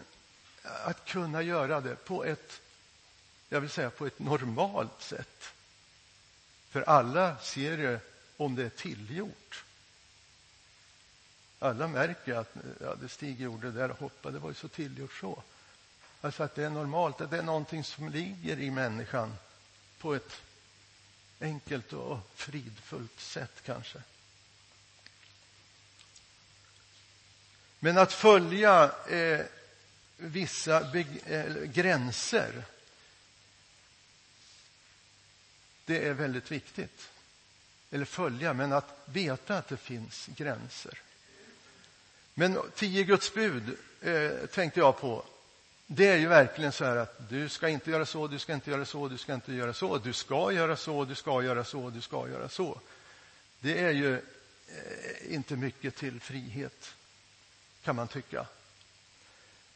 att 0.63 1.05
kunna 1.05 1.41
göra 1.41 1.81
det 1.81 1.95
på 1.95 2.25
ett, 2.25 2.61
jag 3.49 3.61
vill 3.61 3.69
säga 3.69 3.89
på 3.89 4.05
ett 4.05 4.19
normalt 4.19 5.01
sätt. 5.01 5.53
För 6.69 6.81
alla 6.81 7.37
ser 7.37 7.77
ju 7.77 7.99
om 8.37 8.55
det 8.55 8.63
är 8.63 8.69
tillgjort. 8.69 9.63
Alla 11.59 11.87
märker 11.87 12.35
att 12.35 12.55
ja, 12.81 12.95
det 12.95 13.09
Stig 13.09 13.41
gjorde 13.41 13.71
där 13.71 13.91
och 13.91 13.99
hoppade, 13.99 14.35
det 14.35 14.39
var 14.39 14.49
ju 14.49 14.55
så 14.55 14.67
tillgjort 14.67 15.13
så. 15.13 15.43
Alltså 16.21 16.43
att 16.43 16.55
det 16.55 16.63
är 16.63 16.69
normalt, 16.69 17.21
att 17.21 17.29
det 17.29 17.37
är 17.37 17.43
någonting 17.43 17.83
som 17.83 18.09
ligger 18.09 18.59
i 18.59 18.71
människan 18.71 19.35
på 19.99 20.15
ett 20.15 20.41
enkelt 21.41 21.93
och 21.93 22.19
fridfullt 22.35 23.19
sätt 23.19 23.61
kanske. 23.65 23.99
Men 27.79 27.97
att 27.97 28.13
följa 28.13 28.91
eh, 29.09 29.45
vissa 30.17 30.97
eh, 31.25 31.63
gränser 31.63 32.63
det 35.87 36.07
är 36.07 36.13
väldigt 36.13 36.51
viktigt. 36.51 37.09
Eller 37.91 38.05
följa, 38.05 38.53
men 38.53 38.73
att 38.73 38.99
veta 39.05 39.57
att 39.57 39.67
det 39.67 39.77
finns 39.77 40.29
gränser. 40.35 41.01
Men 42.33 42.59
tio 42.75 43.03
Guds 43.03 43.33
bud 43.33 43.77
eh, 44.01 44.31
tänkte 44.31 44.79
jag 44.79 44.97
på. 44.99 45.23
Det 45.87 46.07
är 46.07 46.17
ju 46.17 46.27
verkligen 46.27 46.71
så 46.71 46.85
här 46.85 46.95
att 46.95 47.29
du 47.29 47.49
ska 47.49 47.69
inte 47.69 47.91
göra 47.91 48.05
så, 48.05 48.27
du 48.27 48.39
ska 48.39 48.53
inte 48.53 48.71
göra 48.71 48.85
så, 48.85 49.07
du 49.07 49.17
ska 49.17 49.33
inte 49.33 49.53
göra 49.53 49.73
så, 49.73 49.97
du 49.97 50.13
ska 50.13 50.51
göra 50.51 50.75
så, 50.75 51.05
du 51.05 51.15
ska 51.15 51.43
göra 51.43 51.63
så, 51.63 51.89
du 51.89 52.01
ska 52.01 52.29
göra 52.29 52.49
så. 52.49 52.79
Det 53.59 53.79
är 53.79 53.91
ju 53.91 54.13
eh, 54.15 55.33
inte 55.33 55.55
mycket 55.55 55.95
till 55.95 56.21
frihet 56.21 56.93
kan 57.83 57.95
man 57.95 58.07
tycka. 58.07 58.45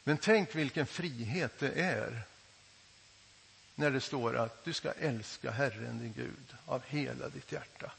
Men 0.04 0.18
tänk 0.18 0.54
vilken 0.54 0.86
frihet 0.86 1.58
det 1.58 1.72
är 1.72 2.22
när 3.74 3.90
det 3.90 4.00
står 4.00 4.36
att 4.36 4.64
du 4.64 4.72
ska 4.72 4.92
älska 4.92 5.50
Herren 5.50 5.98
din 5.98 6.12
Gud 6.12 6.56
av 6.66 6.82
hela 6.86 7.28
ditt 7.28 7.52
hjärta. 7.52 7.92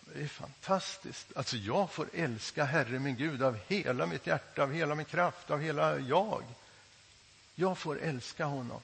Det 0.00 0.22
är 0.22 0.28
fantastiskt. 0.28 1.36
Alltså 1.36 1.56
jag 1.56 1.90
får 1.90 2.08
älska 2.12 2.64
Herren 2.64 3.02
min 3.02 3.16
Gud 3.16 3.42
av 3.42 3.58
hela 3.66 4.06
mitt 4.06 4.26
hjärta, 4.26 4.62
av 4.62 4.72
hela 4.72 4.94
min 4.94 5.06
kraft, 5.06 5.50
av 5.50 5.60
hela 5.60 5.98
jag. 5.98 6.42
Jag 7.54 7.78
får 7.78 8.00
älska 8.00 8.44
honom. 8.44 8.80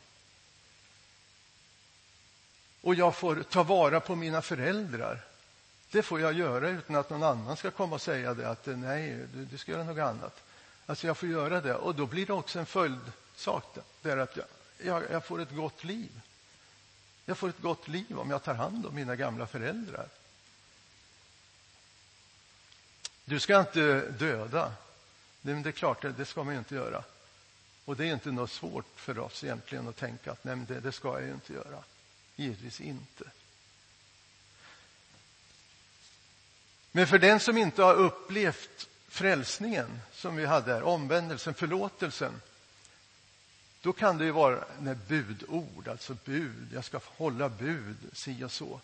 Och 2.80 2.94
jag 2.94 3.16
får 3.16 3.42
ta 3.42 3.62
vara 3.62 4.00
på 4.00 4.16
mina 4.16 4.42
föräldrar 4.42 5.24
det 5.92 6.02
får 6.02 6.20
jag 6.20 6.32
göra 6.32 6.68
utan 6.68 6.96
att 6.96 7.10
någon 7.10 7.22
annan 7.22 7.56
ska 7.56 7.70
komma 7.70 7.94
och 7.94 8.02
säga 8.02 8.34
det 8.34 8.48
att 8.48 8.66
nej, 8.66 9.26
du, 9.34 9.44
du 9.44 9.58
ska 9.58 9.72
göra 9.72 9.84
något 9.84 9.98
annat. 9.98 10.42
Alltså 10.86 11.06
jag 11.06 11.16
får 11.16 11.28
göra 11.28 11.60
det 11.60 11.74
och 11.74 11.94
då 11.94 12.06
blir 12.06 12.26
det 12.26 12.32
också 12.32 12.58
en 12.58 12.66
följdsak 12.66 13.78
där 14.02 14.16
att 14.16 14.36
jag, 14.36 14.46
jag, 14.84 15.10
jag 15.10 15.24
får 15.24 15.40
ett 15.40 15.50
gott 15.50 15.84
liv. 15.84 16.20
Jag 17.26 17.38
får 17.38 17.48
ett 17.48 17.60
gott 17.60 17.88
liv 17.88 18.18
om 18.18 18.30
jag 18.30 18.42
tar 18.42 18.54
hand 18.54 18.86
om 18.86 18.94
mina 18.94 19.16
gamla 19.16 19.46
föräldrar. 19.46 20.08
Du 23.24 23.40
ska 23.40 23.60
inte 23.60 24.10
döda. 24.10 24.72
Det 25.42 25.52
är 25.52 25.72
klart, 25.72 26.04
det 26.16 26.24
ska 26.24 26.44
man 26.44 26.54
ju 26.54 26.58
inte 26.58 26.74
göra. 26.74 27.04
Och 27.84 27.96
det 27.96 28.04
är 28.04 28.12
inte 28.12 28.30
något 28.30 28.50
svårt 28.50 28.86
för 28.96 29.18
oss 29.18 29.44
egentligen 29.44 29.88
att 29.88 29.96
tänka 29.96 30.32
att 30.32 30.44
nej, 30.44 30.56
det, 30.68 30.80
det 30.80 30.92
ska 30.92 31.08
jag 31.08 31.22
ju 31.28 31.32
inte 31.32 31.52
göra. 31.52 31.84
Givetvis 32.36 32.80
inte. 32.80 33.24
Men 36.92 37.06
för 37.06 37.18
den 37.18 37.40
som 37.40 37.58
inte 37.58 37.82
har 37.82 37.94
upplevt 37.94 38.88
frälsningen 39.08 40.00
som 40.12 40.36
vi 40.36 40.46
hade 40.46 40.72
här, 40.72 40.82
omvändelsen, 40.82 41.54
förlåtelsen, 41.54 42.40
då 43.82 43.92
kan 43.92 44.18
det 44.18 44.24
ju 44.24 44.30
vara 44.30 44.64
när 44.80 44.94
budord, 44.94 45.88
alltså 45.88 46.16
bud, 46.24 46.68
jag 46.72 46.84
ska 46.84 47.00
hålla 47.04 47.48
bud, 47.48 47.96
si 48.12 48.44
och 48.44 48.52
så. 48.52 48.80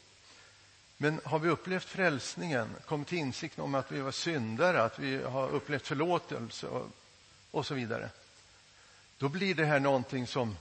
Men 0.96 1.20
har 1.24 1.38
vi 1.38 1.48
upplevt 1.48 1.84
frälsningen, 1.84 2.68
kommit 2.86 3.08
till 3.08 3.18
insikt 3.18 3.58
om 3.58 3.74
att 3.74 3.92
vi 3.92 4.00
var 4.00 4.12
syndare, 4.12 4.82
att 4.82 4.98
vi 4.98 5.22
har 5.22 5.48
upplevt 5.48 5.86
förlåtelse 5.86 6.66
och, 6.66 6.90
och 7.50 7.66
så 7.66 7.74
vidare, 7.74 8.10
då 9.18 9.28
blir 9.28 9.54
det 9.54 9.64
här 9.64 9.80
någonting 9.80 10.26
som 10.26 10.56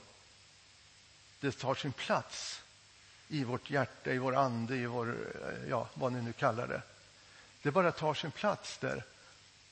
det 1.39 1.51
tar 1.51 1.75
sin 1.75 1.91
plats 1.91 2.61
i 3.27 3.43
vårt 3.43 3.69
hjärta, 3.69 4.11
i 4.11 4.17
vår 4.17 4.35
ande, 4.35 4.75
i 4.75 4.85
vår, 4.85 5.17
ja, 5.69 5.89
vad 5.93 6.13
ni 6.13 6.21
nu 6.21 6.33
kallar 6.33 6.67
det. 6.67 6.81
Det 7.61 7.71
bara 7.71 7.91
tar 7.91 8.13
sin 8.13 8.31
plats 8.31 8.77
där. 8.77 9.03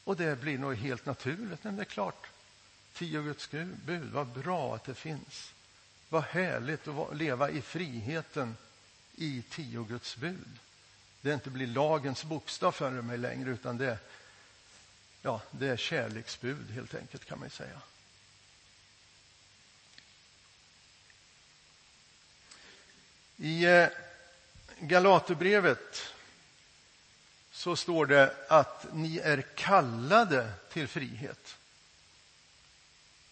Och 0.04 0.16
det 0.16 0.40
blir 0.40 0.58
nog 0.58 0.76
helt 0.76 1.06
naturligt. 1.06 1.64
Men 1.64 1.76
det 1.76 1.82
är 1.82 1.86
klart, 1.86 2.28
tio 2.96 3.22
Guds 3.22 3.50
bud, 3.86 4.12
vad 4.12 4.28
bra 4.28 4.76
att 4.76 4.84
det 4.84 4.96
finns. 4.96 5.52
Vad 6.10 6.24
härligt 6.24 6.88
att 6.88 7.18
leva 7.18 7.50
i 7.50 7.62
friheten 7.62 8.58
i 9.16 9.44
tio 9.50 9.84
Guds 9.84 10.16
bud. 10.18 10.60
Det 11.22 11.34
inte 11.34 11.50
blir 11.50 11.68
lagens 11.68 12.24
bokstav 12.24 12.72
för 12.72 12.90
mig 12.90 13.18
längre, 13.18 13.50
utan 13.50 13.78
det, 13.78 13.98
ja, 15.22 15.42
det 15.52 15.68
är 15.68 15.78
kärleksbud 15.78 16.72
helt 16.72 16.96
enkelt 16.96 17.26
kan 17.26 17.40
man 17.40 17.50
säga. 17.50 17.82
I 23.38 23.66
eh, 23.66 23.88
Galaterbrevet 24.80 26.14
så 27.52 27.76
står 27.76 28.06
det 28.06 28.36
att 28.50 28.86
ni 28.94 29.18
är 29.18 29.42
kallade 29.42 30.52
till 30.70 30.88
frihet. 30.88 31.58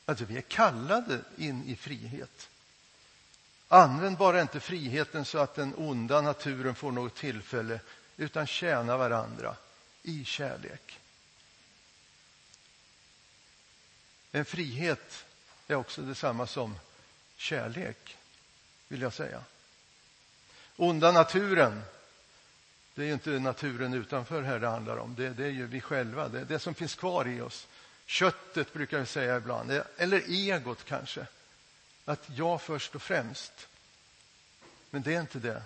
Alltså, 0.05 0.25
vi 0.25 0.37
är 0.37 0.41
kallade 0.41 1.19
in 1.37 1.63
i 1.67 1.75
frihet. 1.75 2.49
Använd 3.67 4.17
bara 4.17 4.41
inte 4.41 4.59
friheten 4.59 5.25
så 5.25 5.37
att 5.37 5.55
den 5.55 5.73
onda 5.77 6.21
naturen 6.21 6.75
får 6.75 6.91
något 6.91 7.15
tillfälle, 7.15 7.79
utan 8.17 8.47
tjäna 8.47 8.97
varandra 8.97 9.55
i 10.03 10.25
kärlek. 10.25 10.99
En 14.31 14.45
frihet 14.45 15.25
är 15.67 15.75
också 15.75 16.01
detsamma 16.01 16.47
som 16.47 16.75
kärlek, 17.35 18.17
vill 18.87 19.01
jag 19.01 19.13
säga. 19.13 19.43
Onda 20.75 21.11
naturen, 21.11 21.83
det 22.95 23.03
är 23.03 23.13
inte 23.13 23.29
naturen 23.29 23.93
utanför 23.93 24.41
här 24.41 24.59
det 24.59 24.67
handlar 24.67 24.97
om. 24.97 25.15
Det, 25.15 25.29
det 25.29 25.45
är 25.45 25.49
ju 25.49 25.65
vi 25.65 25.81
själva, 25.81 26.27
det 26.27 26.43
det 26.43 26.59
som 26.59 26.73
finns 26.73 26.95
kvar 26.95 27.27
i 27.27 27.41
oss. 27.41 27.67
Köttet 28.05 28.73
brukar 28.73 28.99
vi 28.99 29.05
säga 29.05 29.37
ibland, 29.37 29.81
eller 29.97 30.21
egot 30.27 30.85
kanske. 30.85 31.27
Att 32.05 32.29
jag 32.35 32.61
först 32.61 32.95
och 32.95 33.01
främst. 33.01 33.67
Men 34.89 35.01
det 35.01 35.15
är 35.15 35.21
inte 35.21 35.39
det, 35.39 35.63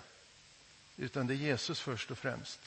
utan 0.96 1.26
det 1.26 1.34
är 1.34 1.36
Jesus 1.36 1.80
först 1.80 2.10
och 2.10 2.18
främst. 2.18 2.60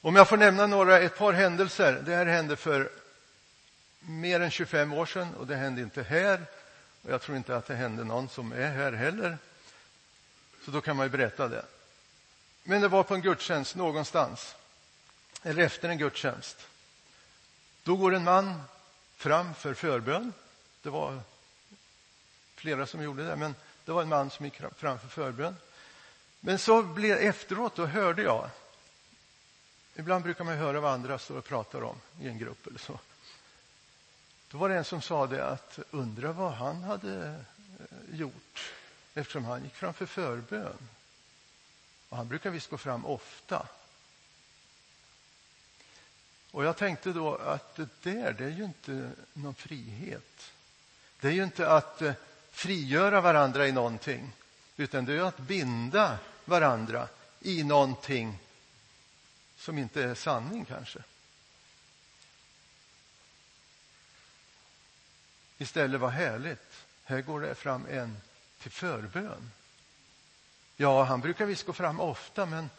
Om 0.00 0.16
jag 0.16 0.28
får 0.28 0.36
nämna 0.36 0.66
några, 0.66 0.98
ett 0.98 1.18
par 1.18 1.32
händelser. 1.32 2.02
Det 2.06 2.14
här 2.14 2.26
hände 2.26 2.56
för 2.56 2.90
mer 4.00 4.40
än 4.40 4.50
25 4.50 4.92
år 4.92 5.06
sedan 5.06 5.34
och 5.34 5.46
det 5.46 5.56
hände 5.56 5.80
inte 5.80 6.02
här. 6.02 6.46
Och 7.02 7.10
jag 7.10 7.22
tror 7.22 7.36
inte 7.36 7.56
att 7.56 7.66
det 7.66 7.74
hände 7.74 8.04
någon 8.04 8.28
som 8.28 8.52
är 8.52 8.70
här 8.70 8.92
heller. 8.92 9.38
Så 10.64 10.70
då 10.70 10.80
kan 10.80 10.96
man 10.96 11.06
ju 11.06 11.10
berätta 11.10 11.48
det. 11.48 11.64
Men 12.62 12.80
det 12.80 12.88
var 12.88 13.02
på 13.02 13.14
en 13.14 13.22
gudstjänst 13.22 13.76
någonstans, 13.76 14.54
eller 15.42 15.62
efter 15.62 15.88
en 15.88 15.98
gudstjänst. 15.98 16.66
Då 17.82 17.96
går 17.96 18.14
en 18.14 18.24
man 18.24 18.62
fram 19.16 19.54
för 19.54 19.74
förbön. 19.74 20.32
Det 20.82 20.90
var 20.90 21.20
flera 22.54 22.86
som 22.86 23.02
gjorde 23.02 23.26
det, 23.26 23.36
men 23.36 23.54
det 23.84 23.92
var 23.92 24.02
en 24.02 24.08
man 24.08 24.30
som 24.30 24.44
gick 24.44 24.60
fram 24.76 24.98
för 24.98 25.08
förbön. 25.08 25.56
Men 26.40 26.58
så 26.58 26.82
blev 26.82 27.18
efteråt, 27.18 27.76
då 27.76 27.86
hörde 27.86 28.22
jag 28.22 28.50
Ibland 29.94 30.24
brukar 30.24 30.44
man 30.44 30.56
höra 30.56 30.80
vad 30.80 30.92
andra 30.92 31.18
står 31.18 31.38
och 31.38 31.44
pratar 31.44 31.82
om 31.82 31.96
i 32.20 32.28
en 32.28 32.38
grupp 32.38 32.66
eller 32.66 32.78
så. 32.78 32.98
Då 34.50 34.58
var 34.58 34.68
det 34.68 34.74
en 34.74 34.84
som 34.84 35.02
sa 35.02 35.26
det 35.26 35.46
att 35.46 35.78
undra 35.90 36.32
vad 36.32 36.52
han 36.52 36.82
hade 36.82 37.28
eh, 37.28 38.18
gjort 38.18 38.72
eftersom 39.14 39.44
han 39.44 39.64
gick 39.64 39.74
fram 39.74 39.94
för 39.94 40.06
förbön. 40.06 40.88
Och 42.08 42.16
han 42.16 42.28
brukar 42.28 42.50
visst 42.50 42.70
gå 42.70 42.78
fram 42.78 43.06
ofta. 43.06 43.66
Och 46.50 46.64
jag 46.64 46.76
tänkte 46.76 47.12
då 47.12 47.36
att 47.36 47.76
det 47.76 47.88
där, 48.02 48.32
det 48.32 48.44
är 48.44 48.50
ju 48.50 48.64
inte 48.64 49.10
någon 49.32 49.54
frihet. 49.54 50.52
Det 51.20 51.28
är 51.28 51.32
ju 51.32 51.44
inte 51.44 51.70
att 51.70 52.02
eh, 52.02 52.12
frigöra 52.50 53.20
varandra 53.20 53.68
i 53.68 53.72
någonting, 53.72 54.32
utan 54.76 55.04
det 55.04 55.14
är 55.14 55.20
att 55.20 55.38
binda 55.38 56.18
varandra 56.44 57.08
i 57.40 57.64
någonting 57.64 58.38
som 59.56 59.78
inte 59.78 60.02
är 60.04 60.14
sanning 60.14 60.64
kanske. 60.64 60.98
Istället 65.58 66.00
vad 66.00 66.10
härligt, 66.10 66.84
här 67.04 67.20
går 67.20 67.40
det 67.40 67.54
fram 67.54 67.86
en 67.90 68.20
till 68.58 68.70
förbön. 68.70 69.50
Ja, 70.76 71.04
han 71.04 71.20
brukar 71.20 71.46
visst 71.46 71.66
gå 71.66 71.72
fram 71.72 72.00
ofta, 72.00 72.46
men 72.46 72.70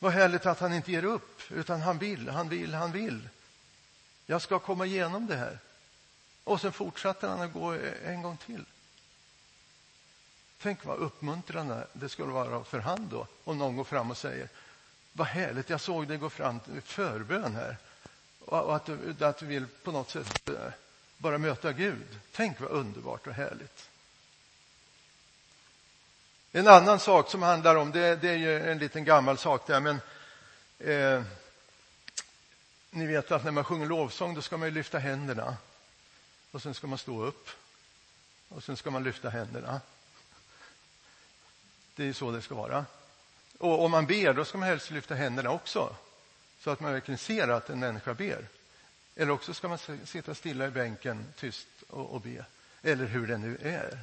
vad 0.00 0.12
härligt 0.12 0.46
att 0.46 0.60
han 0.60 0.74
inte 0.74 0.92
ger 0.92 1.04
upp, 1.04 1.40
utan 1.50 1.80
han 1.80 1.98
vill, 1.98 2.28
han 2.28 2.48
vill, 2.48 2.74
han 2.74 2.92
vill. 2.92 3.28
Jag 4.26 4.42
ska 4.42 4.58
komma 4.58 4.86
igenom 4.86 5.26
det 5.26 5.36
här. 5.36 5.58
Och 6.44 6.60
sen 6.60 6.72
fortsatte 6.72 7.26
han 7.28 7.40
att 7.40 7.52
gå 7.52 7.76
en 8.04 8.22
gång 8.22 8.36
till. 8.36 8.64
Tänk 10.62 10.84
vad 10.84 10.98
uppmuntrande 10.98 11.86
det 11.92 12.08
skulle 12.08 12.32
vara 12.32 12.64
för 12.64 12.78
han 12.78 13.08
då, 13.08 13.26
om 13.44 13.58
någon 13.58 13.76
går 13.76 13.84
fram 13.84 14.10
och 14.10 14.16
säger 14.16 14.48
vad 15.12 15.26
härligt, 15.26 15.70
jag 15.70 15.80
såg 15.80 16.08
dig 16.08 16.16
gå 16.16 16.30
fram 16.30 16.60
till 16.60 16.80
förbön 16.80 17.54
här. 17.54 17.76
Och 18.38 18.76
att 18.76 18.86
du, 18.86 19.16
att 19.20 19.38
du 19.38 19.46
vill 19.46 19.66
på 19.66 19.92
något 19.92 20.10
sätt 20.10 20.48
eh, 20.48 20.72
bara 21.18 21.38
möta 21.38 21.72
Gud. 21.72 22.18
Tänk 22.32 22.60
vad 22.60 22.70
underbart 22.70 23.26
och 23.26 23.32
härligt. 23.32 23.89
En 26.52 26.68
annan 26.68 27.00
sak 27.00 27.30
som 27.30 27.42
handlar 27.42 27.76
om, 27.76 27.90
det, 27.90 28.16
det 28.16 28.28
är 28.28 28.36
ju 28.36 28.70
en 28.70 28.78
liten 28.78 29.04
gammal 29.04 29.38
sak 29.38 29.66
där, 29.66 29.80
men 29.80 30.00
eh, 30.78 31.22
ni 32.90 33.06
vet 33.06 33.32
att 33.32 33.44
när 33.44 33.50
man 33.50 33.64
sjunger 33.64 33.86
lovsång 33.86 34.34
då 34.34 34.42
ska 34.42 34.56
man 34.56 34.70
lyfta 34.70 34.98
händerna 34.98 35.56
och 36.50 36.62
sen 36.62 36.74
ska 36.74 36.86
man 36.86 36.98
stå 36.98 37.24
upp 37.24 37.48
och 38.48 38.64
sen 38.64 38.76
ska 38.76 38.90
man 38.90 39.04
lyfta 39.04 39.28
händerna. 39.28 39.80
Det 41.96 42.08
är 42.08 42.12
så 42.12 42.30
det 42.30 42.42
ska 42.42 42.54
vara. 42.54 42.84
Och 43.58 43.84
om 43.84 43.90
man 43.90 44.06
ber, 44.06 44.32
då 44.32 44.44
ska 44.44 44.58
man 44.58 44.68
helst 44.68 44.90
lyfta 44.90 45.14
händerna 45.14 45.50
också, 45.50 45.96
så 46.60 46.70
att 46.70 46.80
man 46.80 46.92
verkligen 46.92 47.18
ser 47.18 47.48
att 47.48 47.70
en 47.70 47.80
människa 47.80 48.14
ber. 48.14 48.48
Eller 49.16 49.32
också 49.32 49.54
ska 49.54 49.68
man 49.68 49.78
sitta 50.04 50.34
stilla 50.34 50.66
i 50.66 50.70
bänken, 50.70 51.26
tyst 51.36 51.66
och, 51.88 52.14
och 52.14 52.20
be. 52.20 52.44
Eller 52.82 53.06
hur 53.06 53.26
det 53.26 53.38
nu 53.38 53.58
är. 53.62 53.98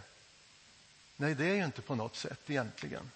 Nej, 1.20 1.36
det 1.36 1.46
är 1.46 1.56
ju 1.56 1.66
inte 1.66 1.82
på 1.82 1.96
något 1.96 2.16
sätt 2.16 2.50
egentligen. 2.50 3.12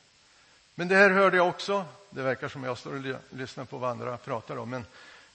Men 0.75 0.87
det 0.87 0.95
här 0.95 1.09
hörde 1.09 1.37
jag 1.37 1.49
också. 1.49 1.85
Det 2.09 2.21
verkar 2.21 2.49
som 2.49 2.63
jag 2.63 2.77
står 2.77 2.95
och 2.95 3.19
lyssnar 3.29 3.65
på 3.65 3.77
vad 3.77 3.91
andra 3.91 4.17
pratar 4.17 4.57
om. 4.57 4.69
Men, 4.69 4.85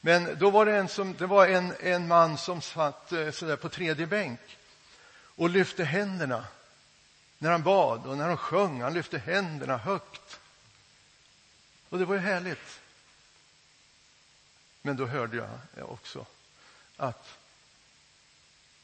men 0.00 0.38
då 0.38 0.50
var 0.50 0.66
det 0.66 0.76
en, 0.76 0.88
som, 0.88 1.14
det 1.14 1.26
var 1.26 1.46
en, 1.46 1.72
en 1.80 2.08
man 2.08 2.38
som 2.38 2.60
satt 2.60 3.12
eh, 3.12 3.30
så 3.30 3.56
på 3.56 3.68
tredje 3.68 4.06
bänk 4.06 4.40
och 5.36 5.50
lyfte 5.50 5.84
händerna 5.84 6.44
när 7.38 7.50
han 7.50 7.62
bad 7.62 8.06
och 8.06 8.18
när 8.18 8.28
han 8.28 8.36
sjöng. 8.36 8.82
Han 8.82 8.94
lyfte 8.94 9.18
händerna 9.18 9.76
högt. 9.76 10.38
Och 11.88 11.98
det 11.98 12.04
var 12.04 12.14
ju 12.14 12.20
härligt. 12.20 12.80
Men 14.82 14.96
då 14.96 15.06
hörde 15.06 15.36
jag 15.36 15.48
eh, 15.76 15.84
också 15.84 16.26
att 16.96 17.38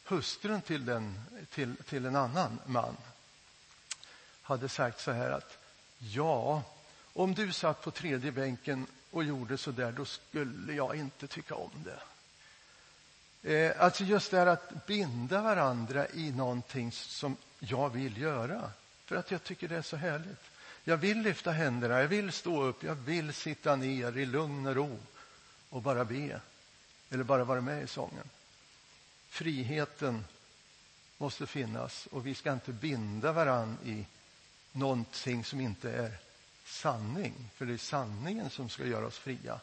hustrun 0.04 0.62
till, 0.62 0.84
den, 0.84 1.20
till, 1.50 1.76
till 1.76 2.06
en 2.06 2.16
annan 2.16 2.60
man 2.66 2.96
hade 4.42 4.68
sagt 4.68 5.00
så 5.00 5.10
här 5.10 5.30
att 5.30 5.58
ja, 5.98 6.62
om 7.12 7.34
du 7.34 7.52
satt 7.52 7.82
på 7.82 7.90
tredje 7.90 8.32
bänken 8.32 8.86
och 9.10 9.24
gjorde 9.24 9.58
så 9.58 9.70
där, 9.70 9.92
då 9.92 10.04
skulle 10.04 10.72
jag 10.72 10.96
inte 10.96 11.26
tycka 11.26 11.54
om 11.54 11.70
det. 11.84 11.98
Eh, 13.42 13.82
alltså 13.82 14.04
just 14.04 14.30
det 14.30 14.38
här 14.38 14.46
att 14.46 14.86
binda 14.86 15.42
varandra 15.42 16.08
i 16.08 16.32
någonting 16.32 16.92
som 16.92 17.36
jag 17.58 17.90
vill 17.90 18.18
göra, 18.18 18.70
för 19.04 19.16
att 19.16 19.30
jag 19.30 19.44
tycker 19.44 19.68
det 19.68 19.76
är 19.76 19.82
så 19.82 19.96
härligt. 19.96 20.42
Jag 20.84 20.96
vill 20.96 21.22
lyfta 21.22 21.50
händerna, 21.50 22.00
jag 22.00 22.08
vill 22.08 22.32
stå 22.32 22.62
upp, 22.62 22.82
jag 22.82 22.94
vill 22.94 23.32
sitta 23.32 23.76
ner 23.76 24.18
i 24.18 24.26
lugn 24.26 24.66
och 24.66 24.74
ro 24.74 24.98
och 25.68 25.82
bara 25.82 26.04
be, 26.04 26.40
eller 27.10 27.24
bara 27.24 27.44
vara 27.44 27.60
med 27.60 27.82
i 27.82 27.86
sången. 27.86 28.28
Friheten 29.28 30.24
måste 31.18 31.46
finnas 31.46 32.06
och 32.06 32.26
vi 32.26 32.34
ska 32.34 32.52
inte 32.52 32.72
binda 32.72 33.32
varann 33.32 33.78
i 33.84 34.06
någonting 34.72 35.44
som 35.44 35.60
inte 35.60 35.90
är 35.90 36.18
sanning, 36.64 37.50
för 37.54 37.66
det 37.66 37.72
är 37.72 37.78
sanningen 37.78 38.50
som 38.50 38.68
ska 38.68 38.86
göra 38.86 39.06
oss 39.06 39.18
fria. 39.18 39.60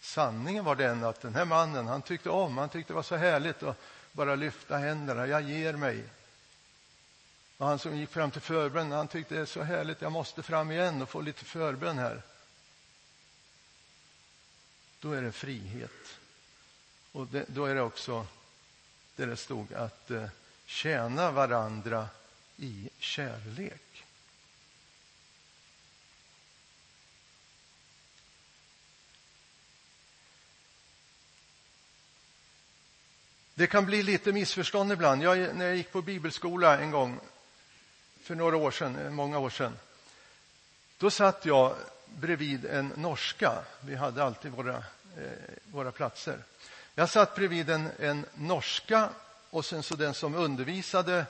Sanningen 0.00 0.64
var 0.64 0.76
den 0.76 1.04
att 1.04 1.20
den 1.20 1.34
här 1.34 1.44
mannen, 1.44 1.86
han 1.86 2.02
tyckte 2.02 2.30
om, 2.30 2.58
han 2.58 2.68
tyckte 2.68 2.92
det 2.92 2.96
var 2.96 3.02
så 3.02 3.16
härligt 3.16 3.62
att 3.62 3.80
bara 4.12 4.34
lyfta 4.34 4.76
händerna, 4.76 5.26
jag 5.26 5.42
ger 5.42 5.72
mig. 5.72 6.04
Och 7.56 7.66
han 7.66 7.78
som 7.78 7.96
gick 7.96 8.10
fram 8.10 8.30
till 8.30 8.40
förbön, 8.40 8.92
han 8.92 9.08
tyckte 9.08 9.34
det 9.34 9.40
är 9.40 9.46
så 9.46 9.62
härligt, 9.62 10.02
jag 10.02 10.12
måste 10.12 10.42
fram 10.42 10.70
igen 10.70 11.02
och 11.02 11.08
få 11.08 11.20
lite 11.20 11.44
förbön 11.44 11.98
här. 11.98 12.22
Då 15.00 15.12
är 15.12 15.22
det 15.22 15.32
frihet. 15.32 16.18
Och 17.12 17.26
det, 17.26 17.44
då 17.48 17.64
är 17.64 17.74
det 17.74 17.82
också 17.82 18.26
där 19.16 19.26
det 19.26 19.36
stod 19.36 19.72
att 19.72 20.10
eh, 20.10 20.28
tjäna 20.66 21.30
varandra 21.30 22.08
i 22.56 22.90
kärlek. 22.98 23.83
Det 33.56 33.66
kan 33.66 33.86
bli 33.86 34.02
lite 34.02 34.32
missförstånd 34.32 34.92
ibland. 34.92 35.22
Jag, 35.22 35.56
när 35.56 35.64
jag 35.64 35.76
gick 35.76 35.92
på 35.92 36.02
bibelskola 36.02 36.78
en 36.78 36.90
gång 36.90 37.20
för 38.22 38.34
några 38.34 38.56
år 38.56 38.70
sedan, 38.70 38.96
eh, 38.96 39.10
många 39.10 39.38
år 39.38 39.50
sedan, 39.50 39.78
då 40.98 41.10
satt 41.10 41.46
jag 41.46 41.76
bredvid 42.06 42.64
en 42.64 42.92
norska. 42.96 43.52
Vi 43.80 43.94
hade 43.94 44.24
alltid 44.24 44.50
våra, 44.50 44.76
eh, 44.76 45.54
våra 45.64 45.92
platser. 45.92 46.38
Jag 46.94 47.10
satt 47.10 47.34
bredvid 47.34 47.70
en, 47.70 47.88
en 47.98 48.26
norska 48.34 49.08
och 49.50 49.64
sen 49.64 49.82
så 49.82 49.94
den 49.96 50.14
som 50.14 50.34
undervisade 50.34 51.26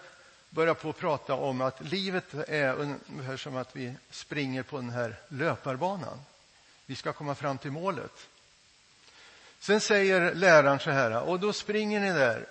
började 0.50 0.80
på 0.80 0.88
att 0.88 0.98
prata 0.98 1.34
om 1.34 1.60
att 1.60 1.80
livet 1.80 2.34
är 2.34 2.74
ungefär 2.74 3.36
som 3.36 3.56
att 3.56 3.76
vi 3.76 3.94
springer 4.10 4.62
på 4.62 4.76
den 4.76 4.90
här 4.90 5.16
löparbanan. 5.28 6.20
Vi 6.86 6.96
ska 6.96 7.12
komma 7.12 7.34
fram 7.34 7.58
till 7.58 7.70
målet. 7.70 8.28
Sen 9.64 9.80
säger 9.80 10.34
läraren 10.34 10.78
så 10.78 10.90
här, 10.90 11.22
och 11.22 11.40
då 11.40 11.52
springer 11.52 12.00
ni 12.00 12.12
där 12.12 12.46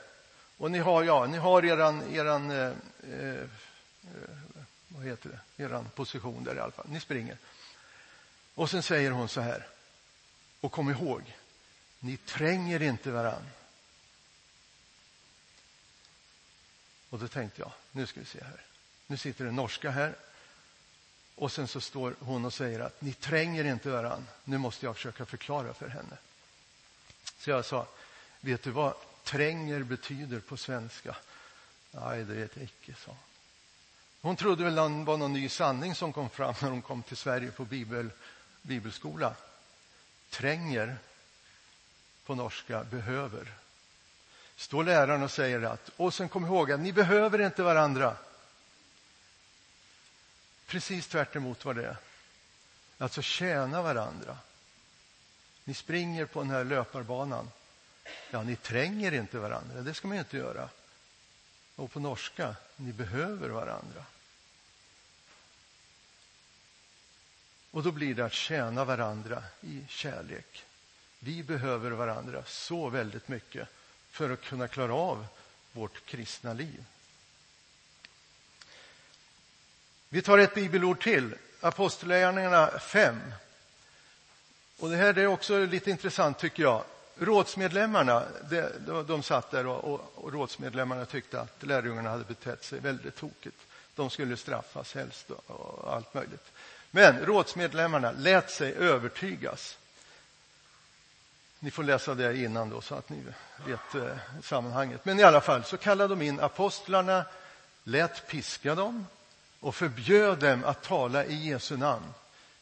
och 0.58 0.72
ni 0.72 0.80
har, 0.80 1.04
ja, 1.04 1.26
ni 1.26 1.38
har 1.38 1.66
eran, 1.66 2.16
eran 2.16 2.52
eh, 2.52 2.72
eh, 3.04 3.48
vad 4.88 5.06
heter 5.06 5.30
det, 5.30 5.64
eran 5.64 5.90
position 5.96 6.44
där 6.44 6.56
i 6.56 6.60
alla 6.60 6.72
fall. 6.72 6.86
Ni 6.90 7.00
springer. 7.00 7.38
Och 8.56 8.70
sen 8.70 8.84
säger 8.84 9.12
hon 9.12 9.30
så 9.30 9.42
här, 9.42 9.68
och 10.62 10.72
kom 10.72 10.90
ihåg, 10.90 11.36
ni 12.00 12.18
tränger 12.18 12.82
inte 12.82 13.12
varann. 13.12 13.50
Och 17.10 17.20
då 17.20 17.28
tänkte 17.28 17.62
jag, 17.62 17.72
nu 17.92 18.08
ska 18.08 18.20
vi 18.20 18.26
se 18.26 18.44
här. 18.44 18.62
Nu 19.08 19.18
sitter 19.18 19.46
en 19.46 19.56
norska 19.56 19.92
här. 19.92 20.16
Och 21.36 21.52
sen 21.52 21.68
så 21.68 21.82
står 21.82 22.16
hon 22.20 22.46
och 22.46 22.54
säger 22.54 22.80
att 22.80 23.02
ni 23.02 23.14
tränger 23.14 23.64
inte 23.64 23.90
varann. 23.90 24.28
Nu 24.44 24.58
måste 24.58 24.86
jag 24.86 24.96
försöka 24.96 25.26
förklara 25.26 25.74
för 25.74 25.88
henne. 25.88 26.18
Så 27.44 27.50
jag 27.50 27.66
sa, 27.66 27.88
vet 28.42 28.64
du 28.64 28.72
vad 28.72 28.94
tränger 29.24 29.84
betyder 29.84 30.40
på 30.40 30.58
svenska? 30.58 31.16
Nej, 31.92 32.24
det 32.24 32.34
vet 32.34 32.56
jag 32.56 32.64
icke, 32.66 32.94
sa 33.06 33.16
hon. 34.22 34.36
trodde 34.36 34.64
väl 34.64 34.80
att 34.80 34.92
det 34.92 35.04
var 35.04 35.18
någon 35.18 35.34
ny 35.34 35.50
sanning 35.50 35.96
som 35.96 36.14
kom 36.14 36.30
fram 36.30 36.56
när 36.62 36.70
hon 36.70 36.82
kom 36.82 37.04
till 37.04 37.18
Sverige 37.18 37.52
på 37.52 37.66
bibel, 37.66 38.10
bibelskola. 38.62 39.36
Tränger 40.30 40.98
på 42.26 42.36
norska 42.36 42.84
behöver. 42.84 43.54
Står 44.56 44.84
läraren 44.84 45.24
och 45.24 45.32
säger 45.32 45.62
att, 45.62 45.90
och 45.98 46.14
sen 46.14 46.30
kom 46.30 46.46
ihåg 46.46 46.72
att 46.72 46.80
ni 46.80 46.94
behöver 46.94 47.42
inte 47.42 47.64
varandra. 47.64 48.18
Precis 50.66 51.08
tvärt 51.08 51.36
vad 51.66 51.76
det 51.76 51.86
är. 51.86 51.98
Alltså 52.98 53.22
tjäna 53.22 53.82
varandra. 53.82 54.38
Ni 55.64 55.74
springer 55.74 56.26
på 56.26 56.42
den 56.42 56.50
här 56.50 56.64
löparbanan. 56.64 57.52
Ja, 58.32 58.44
ni 58.44 58.56
tränger 58.56 59.12
inte 59.12 59.40
varandra. 59.40 59.82
Det 59.82 59.94
ska 59.94 60.08
man 60.08 60.18
ju 60.18 60.22
inte 60.22 60.38
göra. 60.38 60.70
Och 61.76 61.92
på 61.92 62.00
norska, 62.00 62.56
ni 62.76 62.94
behöver 62.94 63.50
varandra. 63.50 64.06
Och 67.72 67.84
då 67.84 67.92
blir 67.92 68.16
det 68.16 68.26
att 68.26 68.34
tjäna 68.34 68.86
varandra 68.86 69.44
i 69.62 69.86
kärlek. 69.88 70.66
Vi 71.20 71.44
behöver 71.44 71.92
varandra 71.92 72.44
så 72.46 72.90
väldigt 72.90 73.28
mycket 73.28 73.68
för 74.10 74.30
att 74.30 74.42
kunna 74.42 74.68
klara 74.68 74.94
av 74.94 75.26
vårt 75.72 76.06
kristna 76.06 76.54
liv. 76.54 76.86
Vi 80.10 80.22
tar 80.22 80.38
ett 80.38 80.54
bibelord 80.54 81.02
till, 81.02 81.36
Apostlagärningarna 81.62 82.80
5. 82.80 83.34
Och 84.80 84.90
det 84.90 84.96
här 84.96 85.18
är 85.18 85.28
också 85.28 85.66
lite 85.66 85.92
intressant 85.92 86.40
tycker 86.40 86.64
jag. 86.64 86.84
Rådsmedlemmarna, 87.20 88.24
de, 88.50 89.04
de 89.08 89.24
satt 89.24 89.52
där 89.52 89.68
och, 89.68 89.94
och, 89.94 90.12
och 90.16 90.34
rådsmedlemmarna 90.34 91.06
tyckte 91.06 91.42
att 91.42 91.64
lärjungarna 91.64 92.10
hade 92.10 92.24
betett 92.24 92.64
sig 92.64 92.80
väldigt 92.80 93.16
tokigt. 93.16 93.58
De 93.96 94.10
skulle 94.10 94.38
straffas 94.38 94.96
helst 94.96 95.32
och, 95.32 95.52
och 95.52 95.94
allt 95.94 96.14
möjligt. 96.14 96.52
Men 96.92 97.26
rådsmedlemmarna 97.26 98.12
lät 98.12 98.52
sig 98.52 98.74
övertygas. 98.74 99.78
Ni 101.60 101.72
får 101.72 101.84
läsa 101.84 102.16
det 102.16 102.38
innan 102.38 102.70
då 102.70 102.82
så 102.82 102.96
att 102.96 103.10
ni 103.10 103.18
vet 103.66 103.96
eh, 103.96 104.18
sammanhanget. 104.44 105.06
Men 105.06 105.20
i 105.20 105.24
alla 105.24 105.42
fall 105.42 105.64
så 105.64 105.78
kallade 105.78 106.16
de 106.16 106.22
in 106.22 106.40
apostlarna, 106.40 107.26
lät 107.84 108.28
piska 108.28 108.76
dem 108.76 109.08
och 109.60 109.76
förbjöd 109.76 110.40
dem 110.40 110.64
att 110.64 110.84
tala 110.84 111.26
i 111.26 111.48
Jesu 111.48 111.78
namn. 111.78 112.14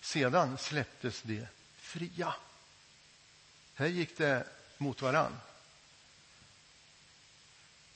Sedan 0.01 0.57
släpptes 0.57 1.21
de 1.21 1.45
fria. 1.91 2.33
Här 3.75 3.87
gick 3.87 4.17
det 4.17 4.47
mot 4.77 5.01
varann. 5.01 5.39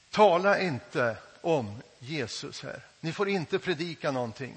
Tala 0.10 0.60
inte 0.60 1.18
om 1.42 1.82
Jesus 2.00 2.64
här. 2.64 2.82
Ni 3.00 3.14
får 3.14 3.30
inte 3.30 3.60
predika 3.60 4.12
någonting. 4.12 4.56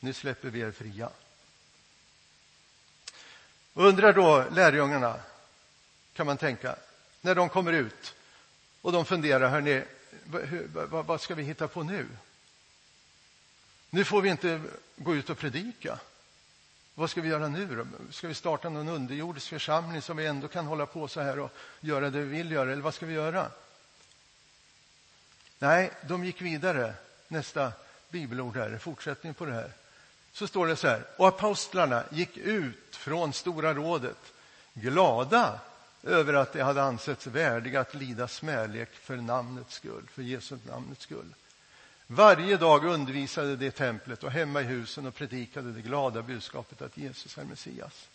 Nu 0.00 0.12
släpper 0.12 0.50
vi 0.50 0.60
er 0.60 0.70
fria. 0.70 1.10
Undrar 3.74 4.12
då 4.12 4.44
lärjungarna, 4.52 5.20
kan 6.12 6.26
man 6.26 6.36
tänka, 6.36 6.76
när 7.20 7.34
de 7.34 7.48
kommer 7.48 7.72
ut 7.72 8.14
och 8.80 8.92
de 8.92 9.04
funderar, 9.04 9.48
hörni, 9.48 9.84
vad, 10.72 11.06
vad 11.06 11.20
ska 11.20 11.34
vi 11.34 11.42
hitta 11.42 11.68
på 11.68 11.82
nu? 11.82 12.08
Nu 13.90 14.04
får 14.04 14.22
vi 14.22 14.28
inte 14.28 14.62
gå 14.96 15.14
ut 15.14 15.30
och 15.30 15.38
predika. 15.38 15.98
Vad 16.94 17.10
ska 17.10 17.20
vi 17.20 17.28
göra 17.28 17.48
nu 17.48 17.66
då? 17.76 18.12
Ska 18.12 18.28
vi 18.28 18.34
starta 18.34 18.68
någon 18.68 18.88
underjordisk 18.88 19.48
församling 19.48 20.02
som 20.02 20.16
vi 20.16 20.26
ändå 20.26 20.48
kan 20.48 20.66
hålla 20.66 20.86
på 20.86 21.08
så 21.08 21.20
här 21.20 21.38
och 21.38 21.52
göra 21.80 22.10
det 22.10 22.20
vi 22.20 22.36
vill 22.36 22.52
göra, 22.52 22.72
eller 22.72 22.82
vad 22.82 22.94
ska 22.94 23.06
vi 23.06 23.14
göra? 23.14 23.50
Nej, 25.58 25.90
de 26.02 26.24
gick 26.24 26.42
vidare. 26.42 26.94
Nästa 27.28 27.72
bibelord 28.08 28.56
här, 28.56 28.78
fortsättning 28.78 29.34
på 29.34 29.44
det 29.44 29.52
här 29.52 29.72
så 30.32 30.46
står 30.46 30.66
det 30.66 30.76
så 30.76 30.88
här. 30.88 31.04
Och 31.16 31.28
apostlarna 31.28 32.04
gick 32.10 32.36
ut 32.36 32.96
från 32.96 33.32
Stora 33.32 33.74
rådet 33.74 34.32
glada 34.74 35.60
över 36.02 36.34
att 36.34 36.52
de 36.52 36.60
hade 36.60 36.82
ansetts 36.82 37.26
värdiga 37.26 37.80
att 37.80 37.94
lida 37.94 38.28
smälek 38.28 38.88
för 38.92 39.16
namnets 39.16 39.74
skull, 39.74 40.02
för 40.12 40.22
Jesu 40.22 40.58
namnets 40.66 41.02
skull. 41.02 41.34
Varje 42.06 42.56
dag 42.56 42.84
undervisade 42.84 43.56
de 43.56 43.66
i 43.66 43.70
templet 43.70 44.24
och 44.24 44.30
hemma 44.30 44.60
i 44.60 44.64
husen 44.64 45.06
och 45.06 45.14
predikade 45.14 45.72
det 45.72 45.82
glada 45.82 46.22
budskapet 46.22 46.82
att 46.82 46.96
Jesus 46.96 47.38
är 47.38 47.44
Messias. 47.44 48.08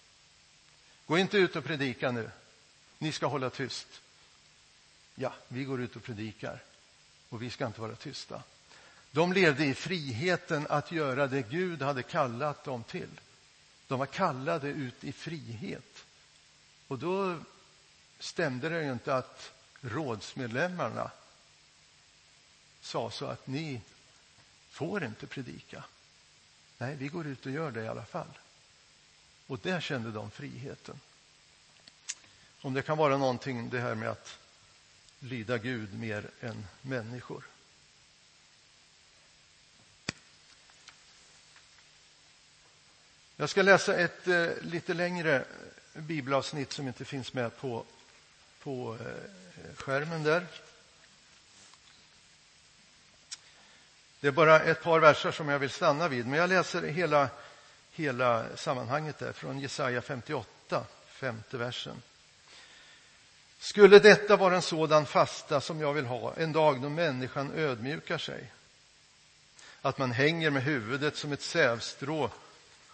Gå 1.06 1.17
inte 1.17 1.38
ut 1.38 1.56
och 1.56 1.63
predika 1.63 2.12
nu. 2.12 2.32
Ni 2.97 3.12
ska 3.12 3.28
hålla 3.28 3.49
tyst. 3.49 3.88
Ja, 5.15 5.34
vi 5.47 5.63
går 5.63 5.82
ut 5.82 5.95
och 5.95 6.04
predikar 6.04 6.63
och 7.30 7.41
vi 7.41 7.49
ska 7.49 7.67
inte 7.67 7.82
vara 7.82 7.95
tysta. 7.95 8.43
De 9.12 9.34
levde 9.34 9.65
i 9.65 9.73
friheten 9.73 10.67
att 10.69 10.91
göra 10.91 11.28
det 11.28 11.41
Gud 11.41 11.82
hade 11.82 12.04
kallat 12.04 12.63
dem 12.63 12.84
till. 12.84 13.10
De 13.88 13.99
var 13.99 14.06
kallade 14.06 14.67
ut 14.67 15.04
i 15.04 15.12
frihet. 15.12 16.06
Och 16.88 16.99
då 16.99 17.38
stämde 18.19 18.69
det 18.69 18.84
ju 18.84 18.91
inte 18.91 19.15
att 19.15 19.52
rådsmedlemmarna 19.82 21.12
sa 22.89 23.12
så 23.12 23.25
att 23.25 23.47
ni 23.47 23.82
får 24.69 25.04
inte 25.04 25.28
predika. 25.28 25.84
Nej, 26.78 26.95
vi 26.95 27.08
går 27.08 27.28
ut 27.28 27.45
och 27.45 27.52
gör 27.52 27.71
det 27.71 27.84
i 27.84 27.88
alla 27.88 28.06
fall. 28.06 28.39
Och 29.47 29.60
där 29.60 29.82
kände 29.82 30.12
de 30.12 30.32
friheten. 30.32 30.99
Om 32.62 32.73
det 32.73 32.82
kan 32.82 32.97
vara 32.97 33.17
någonting 33.17 33.69
det 33.69 33.80
här 33.80 33.95
med 33.95 34.10
att 34.10 34.38
lyda 35.19 35.58
Gud 35.58 35.93
mer 35.93 36.30
än 36.41 36.67
människor. 36.82 37.43
Jag 43.36 43.49
ska 43.49 43.62
läsa 43.62 43.95
ett 43.97 44.28
eh, 44.28 44.47
lite 44.62 44.93
längre 44.93 45.45
bibelavsnitt 45.93 46.71
som 46.71 46.88
inte 46.88 47.06
finns 47.06 47.34
med 47.34 47.58
på, 47.58 47.86
på 48.63 48.97
eh, 49.02 49.75
skärmen 49.75 50.23
där. 50.23 50.47
Det 54.19 54.27
är 54.27 54.32
bara 54.32 54.60
ett 54.60 54.84
par 54.84 54.99
verser 54.99 55.32
som 55.32 55.49
jag 55.49 55.60
vill 55.60 55.69
stanna 55.69 56.08
vid, 56.08 56.27
men 56.27 56.39
jag 56.39 56.49
läser 56.49 56.82
hela, 56.82 57.29
hela 57.91 58.45
sammanhanget 58.55 59.19
där 59.19 59.32
från 59.32 59.60
Jesaja 59.60 60.01
58, 60.01 60.86
femte 61.08 61.58
versen. 61.58 62.01
Skulle 63.60 63.99
detta 63.99 64.36
vara 64.36 64.55
en 64.55 64.62
sådan 64.62 65.05
fasta 65.05 65.62
som 65.62 65.82
jag 65.82 65.93
vill 65.93 66.05
ha, 66.05 66.34
en 66.36 66.51
dag 66.51 66.82
då 66.82 66.89
människan 66.89 67.51
ödmjukar 67.55 68.17
sig, 68.17 68.51
att 69.82 69.97
man 69.97 70.12
hänger 70.12 70.49
med 70.49 70.63
huvudet 70.63 71.15
som 71.15 71.32
ett 71.32 71.41
sävstrå 71.41 72.29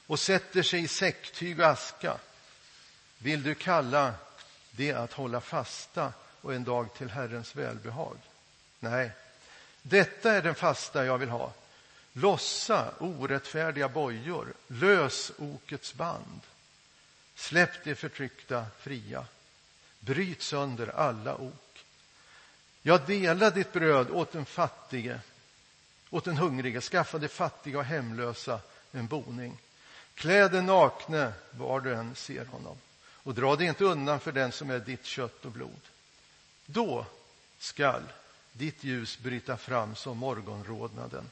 och 0.08 0.20
sätter 0.20 0.64
sig 0.64 0.84
i 0.84 0.88
säcktyg 0.88 1.60
och 1.60 1.66
aska, 1.66 2.18
vill 3.18 3.44
du 3.44 3.56
kalla 3.56 4.14
det 4.72 4.94
att 4.94 5.14
hålla 5.14 5.42
fasta 5.42 6.14
och 6.42 6.54
en 6.54 6.64
dag 6.64 6.94
till 6.94 7.10
Herrens 7.10 7.56
välbehag? 7.56 8.18
Nej, 8.80 9.12
detta 9.88 10.32
är 10.32 10.41
den 10.41 10.56
fasta 10.56 11.06
jag 11.06 11.17
vill 11.17 11.30
ha. 11.30 11.54
Lossa 12.13 12.93
orättfärdiga 13.00 13.89
bojor, 13.89 14.54
lös 14.67 15.32
okets 15.38 15.93
band. 15.93 16.41
Släpp 17.36 17.84
de 17.84 17.95
förtryckta 17.95 18.65
fria. 18.80 19.26
Bryt 20.00 20.41
sönder 20.41 20.88
alla 20.88 21.36
ok. 21.36 21.86
Jag 22.82 23.02
dela 23.06 23.50
ditt 23.50 23.74
bröd 23.74 24.10
åt 24.10 24.32
den 24.32 24.45
fattige, 24.45 25.19
åt 26.10 26.26
den 26.26 26.38
hungrige, 26.38 26.82
skaffa 26.82 27.17
de 27.17 27.28
fattiga 27.28 27.78
och 27.78 27.86
hemlösa 27.86 28.60
en 28.91 29.08
boning. 29.08 29.58
Klä 30.15 30.48
den 30.48 30.65
nakne 30.65 31.34
var 31.52 31.80
du 31.80 31.93
än 31.93 32.15
ser 32.15 32.45
honom 32.45 32.78
och 33.26 33.34
dra 33.34 33.56
dig 33.56 33.67
inte 33.67 33.84
undan 33.84 34.19
för 34.19 34.32
den 34.32 34.52
som 34.52 34.69
är 34.69 34.80
ditt 34.80 35.06
kött 35.06 35.45
och 35.45 35.52
blod. 35.52 35.82
Då 36.65 37.06
skall 37.60 38.04
ditt 38.58 38.84
ljus 38.84 39.20
bryta 39.20 39.58
fram 39.58 39.96
som 39.96 40.18
morgonrodnaden 40.18 41.30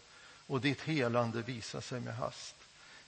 och 0.48 0.62
ditt 0.62 0.82
helande 0.82 1.42
visa 1.42 1.82
sig 1.82 2.00
med 2.00 2.16
hast. 2.16 2.56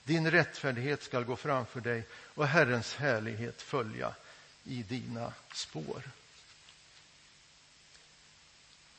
Din 0.04 0.30
rättfärdighet 0.30 1.02
skall 1.02 1.24
gå 1.24 1.36
framför 1.36 1.80
dig 1.80 2.06
och 2.12 2.46
Herrens 2.46 2.94
härlighet 2.94 3.62
följa 3.62 4.14
i 4.64 4.82
dina 4.82 5.32
spår. 5.52 6.02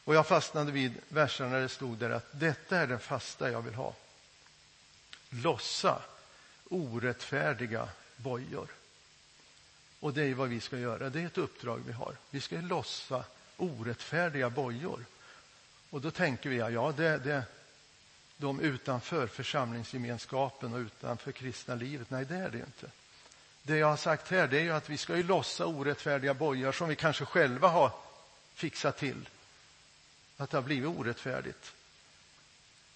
Och 0.04 0.16
jag 0.16 0.28
fastnade 0.28 0.72
vid 0.72 0.94
verserna 1.10 1.50
där 1.50 1.62
det 1.62 1.70
stod 1.70 1.98
där 1.98 2.10
att 2.10 2.28
detta 2.32 2.78
är 2.78 2.88
den 2.88 3.00
fasta 3.00 3.52
jag 3.52 3.62
vill 3.62 3.74
ha. 3.74 3.96
Lossa 5.30 6.02
orättfärdiga 6.70 7.90
bojor. 8.16 8.68
Och 10.00 10.14
det 10.14 10.24
är 10.24 10.34
vad 10.34 10.50
vi 10.50 10.62
ska 10.62 10.78
göra. 10.78 11.10
Det 11.10 11.22
är 11.22 11.26
ett 11.26 11.38
uppdrag 11.38 11.82
vi 11.86 11.92
har. 11.92 12.16
Vi 12.30 12.42
ska 12.42 12.62
lossa 12.62 13.24
orättfärdiga 13.58 14.50
bojor. 14.50 15.06
Och 15.90 16.02
då 16.02 16.12
tänker 16.12 16.50
vi, 16.50 16.58
ja, 16.58 16.94
det, 16.98 17.18
det, 17.18 17.44
de 18.38 18.60
utanför 18.60 19.28
församlingsgemenskapen 19.28 20.74
och 20.74 20.80
utanför 20.80 21.32
kristna 21.32 21.76
livet. 21.76 22.10
Nej, 22.10 22.26
det 22.26 22.36
är 22.36 22.50
det 22.50 22.58
inte. 22.58 22.92
Det 23.64 23.78
jag 23.78 23.88
har 23.88 23.98
sagt 23.98 24.32
här 24.32 24.48
det 24.48 24.58
är 24.60 24.64
ju 24.64 24.72
att 24.72 24.90
vi 24.90 24.98
ska 24.98 25.18
ju 25.18 25.24
lossa 25.24 25.66
orättfärdiga 25.66 26.34
bojor 26.34 26.72
som 26.72 26.90
vi 26.90 26.96
kanske 26.96 27.26
själva 27.26 27.68
har 27.68 27.92
fixat 28.54 28.98
till. 28.98 29.30
Att 30.38 30.50
det 30.50 30.58
har 30.58 30.62
blivit 30.62 30.90
orättfärdigt. 30.90 31.74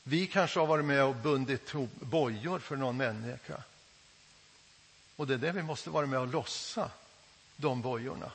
Vi 0.04 0.28
kanske 0.28 0.60
har 0.60 0.67
varit 0.67 0.86
med 0.86 1.04
och 1.04 1.15
bundit 1.15 1.69
ihop 1.69 1.95
bojor 2.00 2.60
för 2.60 2.76
någon 2.76 2.97
människa. 2.97 3.63
Och 5.15 5.28
det 5.28 5.34
är 5.34 5.38
det 5.38 5.52
vi 5.52 5.63
måste 5.63 5.89
vara 5.89 6.06
med 6.06 6.19
och 6.19 6.28
lossa, 6.28 6.91
de 7.56 7.82
bojorna. 7.82 8.32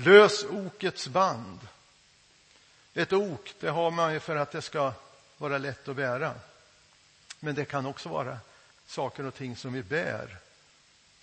Lös 0.00 0.44
okets 0.44 1.08
band. 1.08 1.58
Ett 2.94 3.12
ok 3.12 3.54
det 3.60 3.68
har 3.68 3.90
man 3.90 4.12
ju 4.12 4.20
för 4.20 4.36
att 4.36 4.50
det 4.50 4.62
ska 4.62 4.92
vara 5.38 5.58
lätt 5.58 5.88
att 5.88 5.96
bära. 5.96 6.34
Men 7.40 7.54
det 7.54 7.64
kan 7.64 7.86
också 7.86 8.08
vara 8.08 8.38
saker 8.86 9.26
och 9.26 9.34
ting 9.34 9.56
som 9.56 9.72
vi 9.72 9.82
bär 9.82 10.38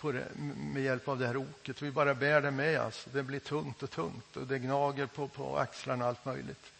det, 0.02 0.26
med 0.56 0.82
hjälp 0.82 1.08
av 1.08 1.18
det 1.18 1.26
här 1.26 1.36
oket. 1.36 1.82
Vi 1.82 1.90
bara 1.90 2.14
bär 2.14 2.40
det 2.40 2.50
med 2.50 2.80
oss. 2.80 3.06
Det 3.12 3.22
blir 3.22 3.40
tungt 3.40 3.82
och 3.82 3.90
tungt 3.90 4.36
och 4.36 4.46
det 4.46 4.58
gnager 4.58 5.06
på, 5.06 5.28
på 5.28 5.58
axlarna 5.58 6.04
och 6.04 6.08
allt 6.08 6.24
möjligt. 6.24 6.72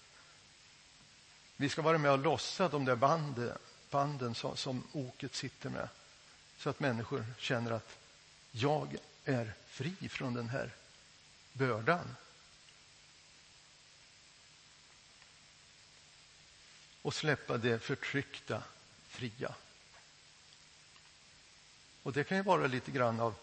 Vi 1.56 1.68
ska 1.68 1.82
vara 1.82 1.98
med 1.98 2.11
och 2.11 2.18
lossa 2.18 2.68
de 2.68 2.85
där 2.85 2.96
banden, 2.96 3.59
banden 3.90 4.35
som, 4.35 4.56
som 4.56 4.82
oket 4.92 5.35
sitter 5.35 5.70
med 5.70 5.88
så 6.59 6.70
att 6.70 6.80
människor 6.80 7.26
känner 7.38 7.70
att 7.70 7.96
jag 8.50 8.96
är 9.24 9.52
fri 9.66 10.09
från 10.09 10.35
den 10.35 10.48
här 10.48 10.70
bördan. 11.57 12.16
Och 17.03 17.14
släppa 17.14 17.59
det 17.59 17.79
förtryckta 17.79 18.62
fria. 19.09 19.55
Och 22.03 22.12
det 22.12 22.25
kan 22.25 22.37
ju 22.37 22.42
vara 22.42 22.66
lite 22.66 22.90
grann 22.90 23.21
av 23.21 23.35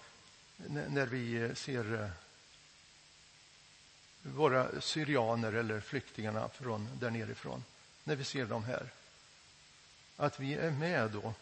när 0.67 1.05
vi 1.05 1.33
eh, 1.33 1.53
ser 1.53 2.01
eh, 2.03 2.09
våra 4.21 4.81
syrianer 4.81 5.53
eller 5.53 5.79
flyktingarna 5.79 6.49
från 6.49 6.89
där 6.99 7.09
nerifrån, 7.09 7.63
när 8.03 8.15
vi 8.15 8.23
ser 8.23 8.45
dem 8.45 8.63
här. 8.63 8.89
Att 10.17 10.39
vi 10.39 10.53
är 10.53 10.71
med 10.71 11.11
då 11.11 11.33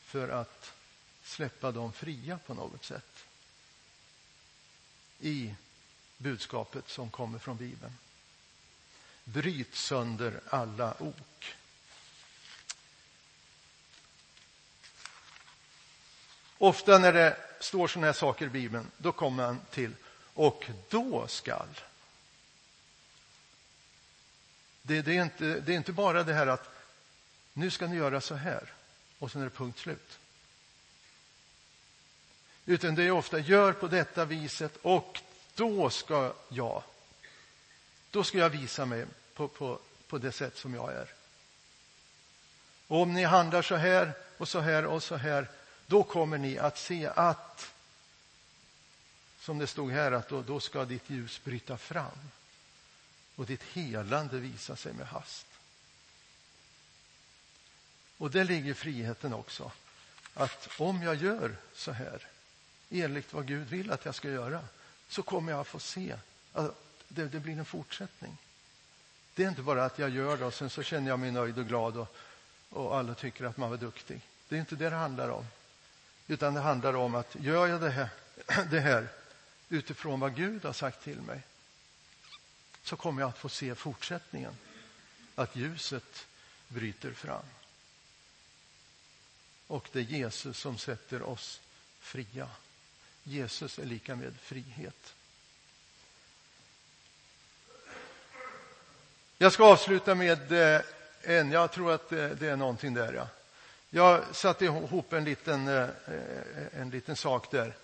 för 0.00 0.28
att 0.28 0.72
släppa 1.22 1.72
dem 1.72 1.92
fria 1.92 2.38
på 2.38 2.54
något 2.54 2.84
sätt 2.84 3.24
i 5.20 5.54
budskapet 6.18 6.88
som 6.88 7.10
kommer 7.10 7.38
från 7.38 7.56
Bibeln. 7.56 7.92
Bryt 9.24 9.74
sönder 9.74 10.40
alla 10.50 10.94
ok. 10.98 11.54
Ofta 16.58 16.98
när 16.98 17.12
det 17.12 17.36
står 17.60 17.88
sådana 17.88 18.06
här 18.06 18.12
saker 18.12 18.46
i 18.46 18.48
Bibeln, 18.48 18.90
då 18.96 19.12
kommer 19.12 19.46
man 19.46 19.60
till 19.70 19.94
och 20.34 20.70
då 20.88 21.26
skall. 21.28 21.80
Det, 24.82 25.02
det, 25.02 25.16
är 25.16 25.22
inte, 25.22 25.60
det 25.60 25.72
är 25.72 25.76
inte 25.76 25.92
bara 25.92 26.22
det 26.22 26.34
här 26.34 26.46
att 26.46 26.70
nu 27.52 27.70
ska 27.70 27.86
ni 27.86 27.96
göra 27.96 28.20
så 28.20 28.34
här 28.34 28.72
och 29.18 29.32
sen 29.32 29.40
är 29.40 29.44
det 29.44 29.50
punkt 29.50 29.78
slut. 29.78 30.18
Utan 32.66 32.94
det 32.94 33.02
är 33.02 33.10
ofta 33.10 33.38
gör 33.38 33.72
på 33.72 33.88
detta 33.88 34.24
viset 34.24 34.76
och 34.82 35.20
då 35.58 35.90
ska 35.90 36.32
jag, 36.48 36.82
då 38.10 38.24
ska 38.24 38.38
jag 38.38 38.50
visa 38.50 38.86
mig 38.86 39.06
på, 39.34 39.48
på, 39.48 39.78
på 40.08 40.18
det 40.18 40.32
sätt 40.32 40.56
som 40.56 40.74
jag 40.74 40.92
är. 40.92 41.08
Och 42.86 43.02
om 43.02 43.14
ni 43.14 43.24
handlar 43.24 43.62
så 43.62 43.74
här 43.74 44.12
och 44.38 44.48
så 44.48 44.60
här 44.60 44.84
och 44.86 45.02
så 45.02 45.16
här, 45.16 45.48
då 45.86 46.02
kommer 46.02 46.38
ni 46.38 46.58
att 46.58 46.78
se 46.78 47.06
att, 47.06 47.72
som 49.40 49.58
det 49.58 49.66
stod 49.66 49.90
här, 49.90 50.12
att 50.12 50.28
då, 50.28 50.42
då 50.42 50.60
ska 50.60 50.84
ditt 50.84 51.10
ljus 51.10 51.40
bryta 51.44 51.76
fram 51.76 52.30
och 53.36 53.46
ditt 53.46 53.62
helande 53.62 54.38
visa 54.38 54.76
sig 54.76 54.92
med 54.92 55.06
hast. 55.06 55.46
Och 58.18 58.30
där 58.30 58.44
ligger 58.44 58.74
friheten 58.74 59.34
också. 59.34 59.72
Att 60.34 60.68
om 60.78 61.02
jag 61.02 61.14
gör 61.14 61.56
så 61.74 61.92
här, 61.92 62.26
enligt 62.90 63.32
vad 63.32 63.46
Gud 63.46 63.68
vill 63.68 63.90
att 63.90 64.04
jag 64.04 64.14
ska 64.14 64.28
göra, 64.28 64.64
så 65.08 65.22
kommer 65.22 65.52
jag 65.52 65.60
att 65.60 65.66
få 65.66 65.78
se 65.78 66.16
att 66.52 66.74
det, 67.08 67.24
det 67.24 67.40
blir 67.40 67.58
en 67.58 67.64
fortsättning. 67.64 68.36
Det 69.34 69.44
är 69.44 69.48
inte 69.48 69.62
bara 69.62 69.84
att 69.84 69.98
jag 69.98 70.10
gör 70.10 70.36
det 70.36 70.44
och 70.44 70.54
sen 70.54 70.70
så 70.70 70.82
känner 70.82 71.08
jag 71.08 71.18
mig 71.18 71.30
nöjd 71.30 71.58
och 71.58 71.66
glad 71.66 71.96
och, 71.96 72.16
och 72.70 72.96
alla 72.96 73.14
tycker 73.14 73.44
att 73.44 73.56
man 73.56 73.70
var 73.70 73.76
duktig. 73.76 74.20
Det 74.48 74.56
är 74.56 74.60
inte 74.60 74.76
det 74.76 74.90
det 74.90 74.96
handlar 74.96 75.28
om. 75.28 75.46
Utan 76.26 76.54
det 76.54 76.60
handlar 76.60 76.94
om 76.94 77.14
att 77.14 77.36
gör 77.40 77.66
jag 77.66 77.80
det 77.80 77.90
här, 77.90 78.08
det 78.70 78.80
här 78.80 79.08
utifrån 79.68 80.20
vad 80.20 80.36
Gud 80.36 80.64
har 80.64 80.72
sagt 80.72 81.04
till 81.04 81.20
mig 81.20 81.42
så 82.82 82.96
kommer 82.96 83.22
jag 83.22 83.28
att 83.28 83.38
få 83.38 83.48
se 83.48 83.74
fortsättningen. 83.74 84.56
Att 85.34 85.56
ljuset 85.56 86.26
bryter 86.68 87.12
fram. 87.12 87.44
Och 89.66 89.88
det 89.92 89.98
är 89.98 90.02
Jesus 90.02 90.58
som 90.58 90.78
sätter 90.78 91.22
oss 91.22 91.60
fria. 92.00 92.48
Jesus 93.28 93.78
är 93.78 93.84
lika 93.84 94.16
med 94.16 94.34
frihet. 94.40 95.14
Jag 99.38 99.52
ska 99.52 99.64
avsluta 99.64 100.14
med 100.14 100.52
eh, 100.52 100.80
en, 101.22 101.50
jag 101.50 101.72
tror 101.72 101.92
att 101.92 102.12
eh, 102.12 102.28
det 102.28 102.48
är 102.48 102.56
någonting 102.56 102.94
där 102.94 103.12
ja. 103.12 103.28
Jag 103.90 104.36
satte 104.36 104.64
ihop 104.64 105.12
en 105.12 105.24
liten, 105.24 105.68
eh, 105.68 105.88
en 106.72 106.90
liten 106.90 107.16
sak 107.16 107.50
där. 107.50 107.76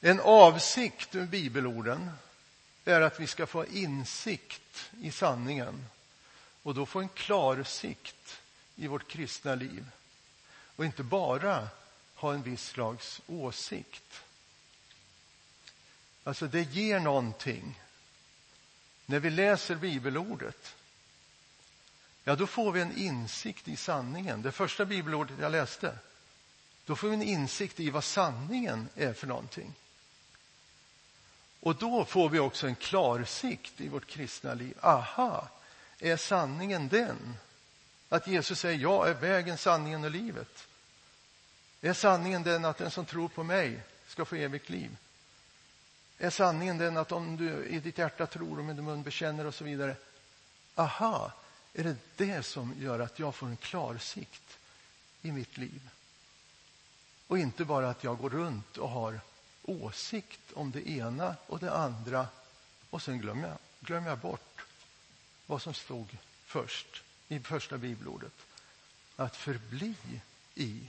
En 0.00 0.20
avsikt 0.20 1.12
med 1.12 1.28
bibelorden 1.28 2.10
är 2.84 3.00
att 3.00 3.20
vi 3.20 3.26
ska 3.26 3.46
få 3.46 3.66
insikt 3.66 4.90
i 5.00 5.10
sanningen 5.10 5.86
och 6.62 6.74
då 6.74 6.86
få 6.86 7.00
en 7.00 7.08
klarsikt 7.08 8.40
i 8.76 8.86
vårt 8.86 9.08
kristna 9.08 9.54
liv 9.54 9.84
och 10.76 10.84
inte 10.84 11.02
bara 11.02 11.68
ha 12.18 12.34
en 12.34 12.42
viss 12.42 12.64
slags 12.64 13.20
åsikt. 13.26 14.22
Alltså, 16.24 16.46
det 16.46 16.62
ger 16.62 17.00
någonting. 17.00 17.80
När 19.06 19.20
vi 19.20 19.30
läser 19.30 19.74
bibelordet, 19.74 20.74
ja, 22.24 22.36
då 22.36 22.46
får 22.46 22.72
vi 22.72 22.80
en 22.80 22.96
insikt 22.96 23.68
i 23.68 23.76
sanningen. 23.76 24.42
Det 24.42 24.52
första 24.52 24.84
bibelordet 24.84 25.36
jag 25.40 25.52
läste, 25.52 25.98
då 26.84 26.96
får 26.96 27.08
vi 27.08 27.14
en 27.14 27.22
insikt 27.22 27.80
i 27.80 27.90
vad 27.90 28.04
sanningen 28.04 28.88
är 28.94 29.12
för 29.12 29.26
någonting. 29.26 29.74
Och 31.60 31.76
då 31.76 32.04
får 32.04 32.28
vi 32.28 32.38
också 32.38 32.66
en 32.66 32.74
klarsikt 32.74 33.80
i 33.80 33.88
vårt 33.88 34.06
kristna 34.06 34.54
liv. 34.54 34.76
Aha, 34.80 35.48
är 35.98 36.16
sanningen 36.16 36.88
den 36.88 37.36
att 38.08 38.26
Jesus 38.26 38.60
säger 38.60 38.78
jag 38.78 39.08
är 39.08 39.14
vägen, 39.14 39.58
sanningen 39.58 40.04
och 40.04 40.10
livet? 40.10 40.68
Är 41.80 41.92
sanningen 41.92 42.42
den 42.42 42.64
att 42.64 42.78
den 42.78 42.90
som 42.90 43.06
tror 43.06 43.28
på 43.28 43.42
mig 43.42 43.80
ska 44.06 44.24
få 44.24 44.36
evigt 44.36 44.68
liv? 44.68 44.96
Är 46.18 46.30
sanningen 46.30 46.78
den 46.78 46.96
att 46.96 47.12
om 47.12 47.36
du 47.36 47.64
i 47.66 47.80
ditt 47.80 47.98
hjärta 47.98 48.26
tror 48.26 48.58
och 48.58 48.64
med 48.64 48.76
din 48.76 48.84
mun 48.84 49.02
bekänner 49.02 49.46
och 49.46 49.54
så 49.54 49.64
vidare. 49.64 49.96
Aha, 50.74 51.32
är 51.74 51.84
det 51.84 51.96
det 52.16 52.42
som 52.42 52.74
gör 52.78 53.00
att 53.00 53.18
jag 53.18 53.34
får 53.34 53.46
en 53.46 53.56
klarsikt 53.56 54.58
i 55.22 55.32
mitt 55.32 55.56
liv? 55.56 55.90
Och 57.26 57.38
inte 57.38 57.64
bara 57.64 57.90
att 57.90 58.04
jag 58.04 58.18
går 58.18 58.30
runt 58.30 58.76
och 58.76 58.88
har 58.88 59.20
åsikt 59.62 60.52
om 60.54 60.70
det 60.70 60.88
ena 60.88 61.36
och 61.46 61.58
det 61.58 61.72
andra 61.72 62.26
och 62.90 63.02
sen 63.02 63.18
glömmer 63.18 63.48
jag, 63.48 63.58
glömmer 63.80 64.08
jag 64.08 64.18
bort 64.18 64.64
vad 65.46 65.62
som 65.62 65.74
stod 65.74 66.16
först 66.44 67.02
i 67.28 67.40
första 67.40 67.78
bibelordet. 67.78 68.32
Att 69.16 69.36
förbli 69.36 69.94
i 70.54 70.88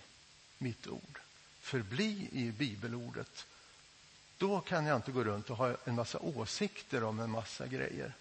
mitt 0.59 0.87
ord. 0.87 1.19
Förbli 1.59 2.29
i 2.31 2.51
bibelordet. 2.51 3.45
Då 4.37 4.61
kan 4.61 4.85
jag 4.85 4.95
inte 4.95 5.11
gå 5.11 5.23
runt 5.23 5.49
och 5.49 5.57
ha 5.57 5.75
en 5.85 5.95
massa 5.95 6.19
åsikter 6.19 7.03
om 7.03 7.19
en 7.19 7.29
massa 7.29 7.67
grejer. 7.67 8.13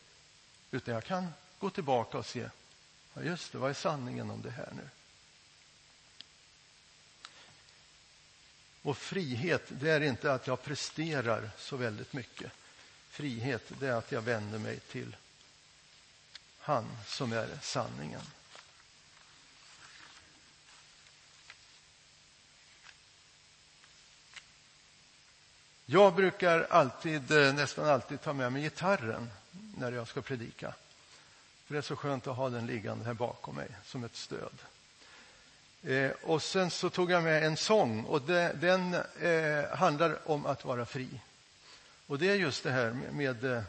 Utan 0.70 0.94
jag 0.94 1.04
kan 1.04 1.32
gå 1.58 1.70
tillbaka 1.70 2.18
och 2.18 2.26
se, 2.26 2.48
ja 3.14 3.22
just 3.22 3.52
det, 3.52 3.58
vad 3.58 3.70
är 3.70 3.74
sanningen 3.74 4.30
om 4.30 4.42
det 4.42 4.50
här 4.50 4.72
nu? 4.76 4.88
Och 8.82 8.98
frihet, 8.98 9.62
det 9.68 9.90
är 9.90 10.00
inte 10.00 10.32
att 10.32 10.46
jag 10.46 10.62
presterar 10.62 11.50
så 11.58 11.76
väldigt 11.76 12.12
mycket. 12.12 12.52
Frihet, 13.08 13.72
det 13.80 13.86
är 13.86 13.92
att 13.92 14.12
jag 14.12 14.22
vänder 14.22 14.58
mig 14.58 14.80
till 14.80 15.16
han 16.58 16.88
som 17.06 17.32
är 17.32 17.58
sanningen. 17.62 18.20
Jag 25.90 26.14
brukar 26.14 26.66
alltid, 26.70 27.30
eh, 27.30 27.54
nästan 27.54 27.88
alltid 27.88 28.20
ta 28.20 28.32
med 28.32 28.52
mig 28.52 28.62
gitarren 28.62 29.30
när 29.76 29.92
jag 29.92 30.08
ska 30.08 30.22
predika. 30.22 30.74
För 31.66 31.74
det 31.74 31.78
är 31.78 31.82
så 31.82 31.96
skönt 31.96 32.26
att 32.26 32.36
ha 32.36 32.48
den 32.48 32.66
liggande 32.66 33.04
här 33.04 33.14
bakom 33.14 33.54
mig 33.54 33.68
som 33.84 34.04
ett 34.04 34.16
stöd. 34.16 34.52
Eh, 35.82 36.10
och 36.22 36.42
sen 36.42 36.70
så 36.70 36.90
tog 36.90 37.10
jag 37.10 37.22
med 37.22 37.46
en 37.46 37.56
sång 37.56 38.04
och 38.04 38.22
det, 38.22 38.52
den 38.60 38.94
eh, 39.20 39.76
handlar 39.76 40.30
om 40.30 40.46
att 40.46 40.64
vara 40.64 40.86
fri. 40.86 41.08
Och 42.06 42.18
det 42.18 42.28
är 42.28 42.34
just 42.34 42.62
det 42.62 42.70
här 42.70 42.90
med, 42.90 43.14
med 43.14 43.44
eh, 43.44 43.62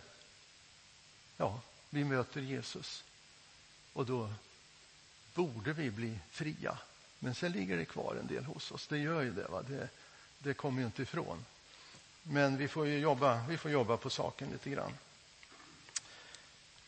ja, 1.37 1.61
vi 1.89 2.03
möter 2.03 2.41
Jesus. 2.41 3.03
Och 3.93 4.05
då 4.05 4.33
borde 5.33 5.73
vi 5.73 5.91
bli 5.91 6.19
fria. 6.29 6.77
Men 7.19 7.35
sen 7.35 7.51
ligger 7.51 7.77
det 7.77 7.85
kvar 7.85 8.15
en 8.19 8.27
del 8.27 8.45
hos 8.45 8.71
oss. 8.71 8.87
Det 8.87 8.97
gör 8.97 9.21
ju 9.21 9.31
det. 9.31 9.47
Va? 9.47 9.61
Det, 9.67 9.89
det 10.39 10.53
kommer 10.53 10.79
ju 10.79 10.85
inte 10.85 11.01
ifrån. 11.01 11.45
Men 12.23 12.57
vi 12.57 12.67
får 12.67 12.87
jobba, 12.87 13.45
vi 13.47 13.57
får 13.57 13.71
jobba 13.71 13.97
på 13.97 14.09
saken 14.09 14.49
lite 14.51 14.69
grann. 14.69 14.93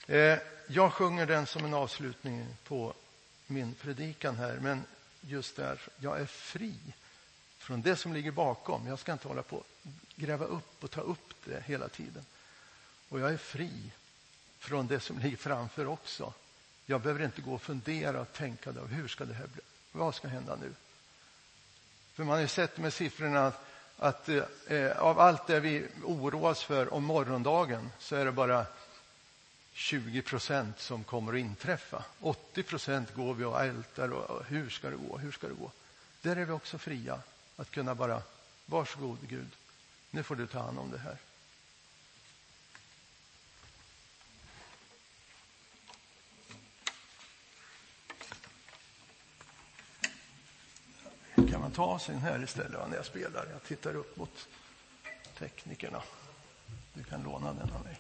Eh, 0.08 0.40
jag 0.68 0.94
sjunger 0.94 1.26
den 1.26 1.48
som 1.48 1.66
en 1.66 1.74
avslutning 1.74 2.46
på 2.64 2.94
min 3.48 3.74
predikan 3.74 4.36
här. 4.36 4.60
Men 4.62 4.84
just 5.22 5.56
där, 5.56 5.82
jag 5.98 6.22
är 6.22 6.26
fri 6.26 6.76
från 7.58 7.82
det 7.82 7.96
som 7.96 8.14
ligger 8.14 8.32
bakom. 8.32 8.88
Jag 8.88 9.00
ska 9.00 9.14
inte 9.14 9.28
hålla 9.28 9.44
på 9.44 9.64
gräva 10.16 10.46
upp 10.46 10.84
och 10.84 10.92
ta 10.92 11.02
upp 11.02 11.34
det 11.46 11.64
hela 11.66 11.88
tiden. 11.88 12.26
Och 13.10 13.20
jag 13.20 13.34
är 13.34 13.38
fri 13.38 13.92
från 14.60 14.88
det 14.88 15.00
som 15.00 15.20
ligger 15.20 15.38
framför 15.38 15.88
också. 15.88 16.34
Jag 16.86 17.02
behöver 17.02 17.26
inte 17.26 17.42
gå 17.42 17.54
och 17.54 17.62
fundera 17.62 18.22
och 18.22 18.34
tänka 18.34 18.72
då, 18.72 18.82
hur 18.82 19.08
ska 19.08 19.26
det 19.26 19.34
här 19.34 19.48
bli? 19.48 19.62
Vad 19.92 20.16
ska 20.16 20.28
hända 20.28 20.56
nu? 20.56 20.74
För 22.14 22.24
man 22.24 22.34
har 22.34 22.42
ju 22.42 22.48
sett 22.48 22.78
med 22.78 22.94
siffrorna 22.94 23.48
att, 23.48 23.66
att 24.02 24.30
eh, 24.68 24.92
av 24.98 25.20
allt 25.20 25.48
det 25.48 25.60
vi 25.60 25.88
oroas 26.04 26.64
för 26.64 26.94
om 26.94 27.04
morgondagen 27.04 27.92
så 28.00 28.16
är 28.16 28.26
det 28.26 28.32
bara 28.32 28.66
20 29.74 30.22
procent 30.22 30.80
som 30.80 31.04
kommer 31.04 31.34
att 31.34 31.40
inträffa. 31.40 32.04
80 32.20 32.64
procent 32.64 33.16
går 33.16 33.34
vi 33.34 33.44
och 33.44 33.62
ältar 33.62 34.10
och 34.10 34.46
hur 34.46 34.70
ska 34.70 34.90
det 34.90 34.96
gå, 34.96 35.18
hur 35.18 35.32
ska 35.32 35.48
det 35.48 35.54
gå? 35.54 35.72
Där 36.22 36.36
är 36.36 36.46
vi 36.46 36.52
också 36.52 36.78
fria 36.78 37.20
att 37.56 37.72
kunna 37.72 37.96
bara, 37.96 38.22
varsågod 38.66 39.18
Gud, 39.22 39.50
nu 40.12 40.24
får 40.24 40.36
du 40.36 40.48
ta 40.48 40.60
hand 40.60 40.80
om 40.80 40.92
det 40.92 40.98
här. 40.98 41.18
Kan 51.72 51.76
ta 51.76 52.00
sig 52.00 52.16
här 52.16 52.44
istället 52.44 52.90
när 52.90 52.96
jag 52.96 53.06
spelar? 53.06 53.48
Jag 53.52 53.64
tittar 53.64 53.96
upp 53.96 54.18
mot 54.18 54.48
teknikerna. 55.38 56.02
Du 56.94 57.04
kan 57.04 57.24
låna 57.24 57.54
den 57.54 57.72
av 57.72 57.84
mig. 57.84 58.00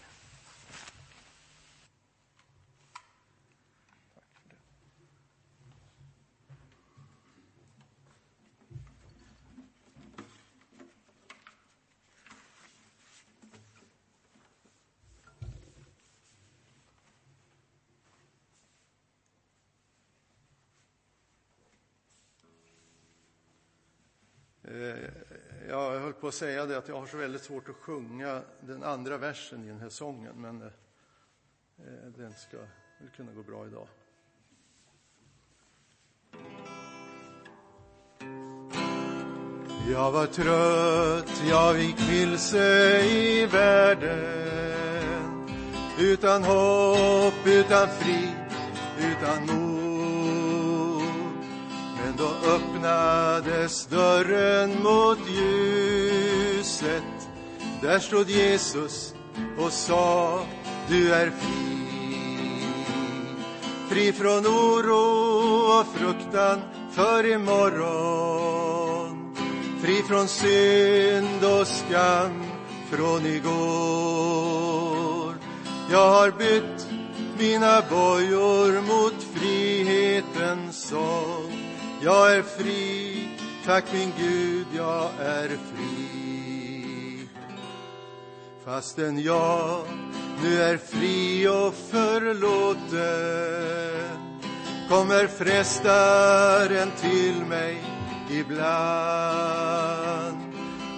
Eh, 24.64 26.12
jag 26.32 26.34
att 26.34 26.40
säga 26.40 26.66
det 26.66 26.78
att 26.78 26.88
jag 26.88 27.00
har 27.00 27.08
så 27.08 27.18
väldigt 27.18 27.42
svårt 27.42 27.70
att 27.70 27.76
sjunga 27.76 28.42
den 28.60 28.84
andra 28.84 29.18
versen 29.18 29.64
i 29.64 29.68
den 29.68 29.80
här 29.80 29.90
sången, 29.90 30.36
men 30.36 30.62
eh, 30.62 30.68
eh, 31.78 32.10
den 32.18 32.34
ska 32.34 32.58
väl 32.58 33.10
kunna 33.16 33.32
gå 33.32 33.44
bra 33.44 33.68
idag. 33.68 33.88
Jag 39.92 40.12
var 40.12 40.26
trött, 40.26 41.44
jag 41.50 41.80
gick 41.80 42.10
vilse 42.10 43.02
i 43.06 43.46
världen 43.46 44.68
utan 46.00 46.44
hopp, 46.44 47.48
utan 47.48 47.88
frid, 47.88 48.36
utan 49.00 49.46
mod 49.46 49.81
då 52.18 52.30
öppnades 52.50 53.86
dörren 53.86 54.84
mot 54.84 55.20
ljuset. 55.30 57.04
Där 57.82 58.00
stod 58.00 58.30
Jesus 58.30 59.14
och 59.58 59.72
sa, 59.72 60.46
du 60.88 61.14
är 61.14 61.30
fri. 61.30 61.72
Fri 63.90 64.14
från 64.14 64.48
oro 64.48 65.80
och 65.80 65.86
fruktan 66.00 66.62
för 66.92 67.26
imorgon. 67.32 68.82
Fri 69.82 70.04
från 70.08 70.28
synd 70.28 71.44
och 71.60 71.68
skam 71.68 72.44
från 72.92 73.26
igår. 73.26 74.42
Jag 75.92 76.10
har 76.10 76.32
bytt 76.32 76.88
mina 77.38 77.82
bojor 77.90 78.82
mot 78.82 79.24
frihetens 79.34 80.90
sång. 80.90 81.51
Jag 82.04 82.36
är 82.36 82.42
fri, 82.42 83.28
tack 83.66 83.94
min 83.94 84.14
Gud, 84.18 84.66
jag 84.76 85.10
är 85.20 85.48
fri. 85.48 87.28
Fastän 88.66 89.22
jag 89.22 89.86
nu 90.44 90.62
är 90.62 90.78
fri 90.78 91.48
och 91.48 91.74
förlåten 91.74 92.92
kommer 94.90 95.28
frestaren 95.28 96.92
till 97.02 97.46
mig 97.46 97.84
ibland. 98.32 99.62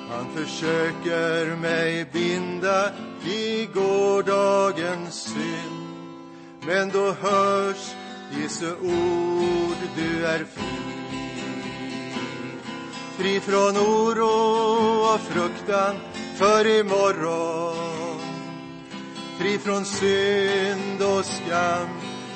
Han 0.09 0.25
försöker 0.35 1.55
mig 1.55 2.05
binda 2.13 2.91
i 3.25 3.65
gårdagens 3.73 5.23
synd. 5.23 5.97
Men 6.65 6.89
då 6.89 7.11
hörs 7.11 7.95
Jesu 8.41 8.71
ord, 8.71 9.77
du 9.95 10.25
är 10.25 10.39
fri. 10.39 10.92
Fri 13.17 13.39
från 13.39 13.77
oro 13.77 15.13
och 15.13 15.21
fruktan 15.21 15.95
för 16.35 16.79
imorgon. 16.79 18.19
Fri 19.39 19.57
från 19.57 19.85
synd 19.85 21.01
och 21.01 21.25
skam 21.25 21.87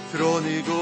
från 0.10 0.46
igår. 0.46 0.78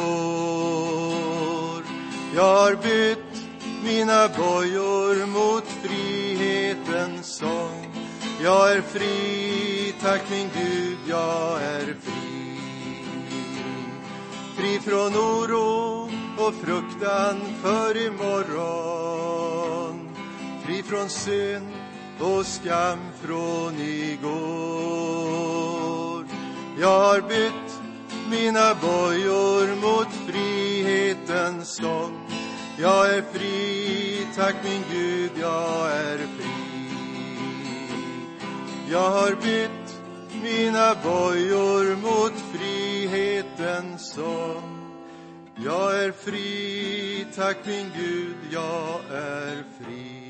Jag 2.36 2.56
har 2.56 2.76
bytt 2.76 3.46
mina 3.84 4.28
bojor 4.28 5.26
mot 5.26 5.64
frihetens 5.84 7.38
sång. 7.38 7.92
Jag 8.44 8.72
är 8.72 8.82
fri, 8.82 9.94
tack 10.02 10.22
min 10.30 10.50
Gud, 10.54 10.98
jag 11.08 11.62
är 11.64 11.96
fri. 12.02 12.58
Fri 14.58 14.80
från 14.80 15.16
oro 15.16 16.10
och 16.38 16.54
fruktan 16.54 17.42
för 17.62 18.06
imorgon. 18.06 19.85
Fri 20.66 20.84
från 20.84 21.10
synd 21.10 21.74
och 22.20 22.46
skam 22.46 23.00
från 23.22 23.80
igår. 23.80 24.26
Jag 26.80 27.00
har 27.00 27.22
bytt 27.22 27.80
mina 28.30 28.76
bojor 28.76 29.76
mot 29.76 30.08
frihetens 30.28 31.76
sång. 31.76 32.30
Jag 32.80 33.16
är 33.16 33.22
fri, 33.22 34.28
tack 34.36 34.56
min 34.64 34.84
Gud, 34.92 35.32
jag 35.40 35.92
är 35.92 36.18
fri. 36.18 36.90
Jag 38.92 39.10
har 39.10 39.36
bytt 39.36 40.00
mina 40.44 40.96
bojor 41.04 41.96
mot 41.96 42.34
frihetens 42.54 44.14
sång. 44.14 44.76
Jag 45.56 46.04
är 46.04 46.12
fri, 46.12 47.26
tack 47.36 47.58
min 47.66 47.92
Gud, 47.98 48.36
jag 48.52 49.02
är 49.12 49.64
fri. 49.80 50.25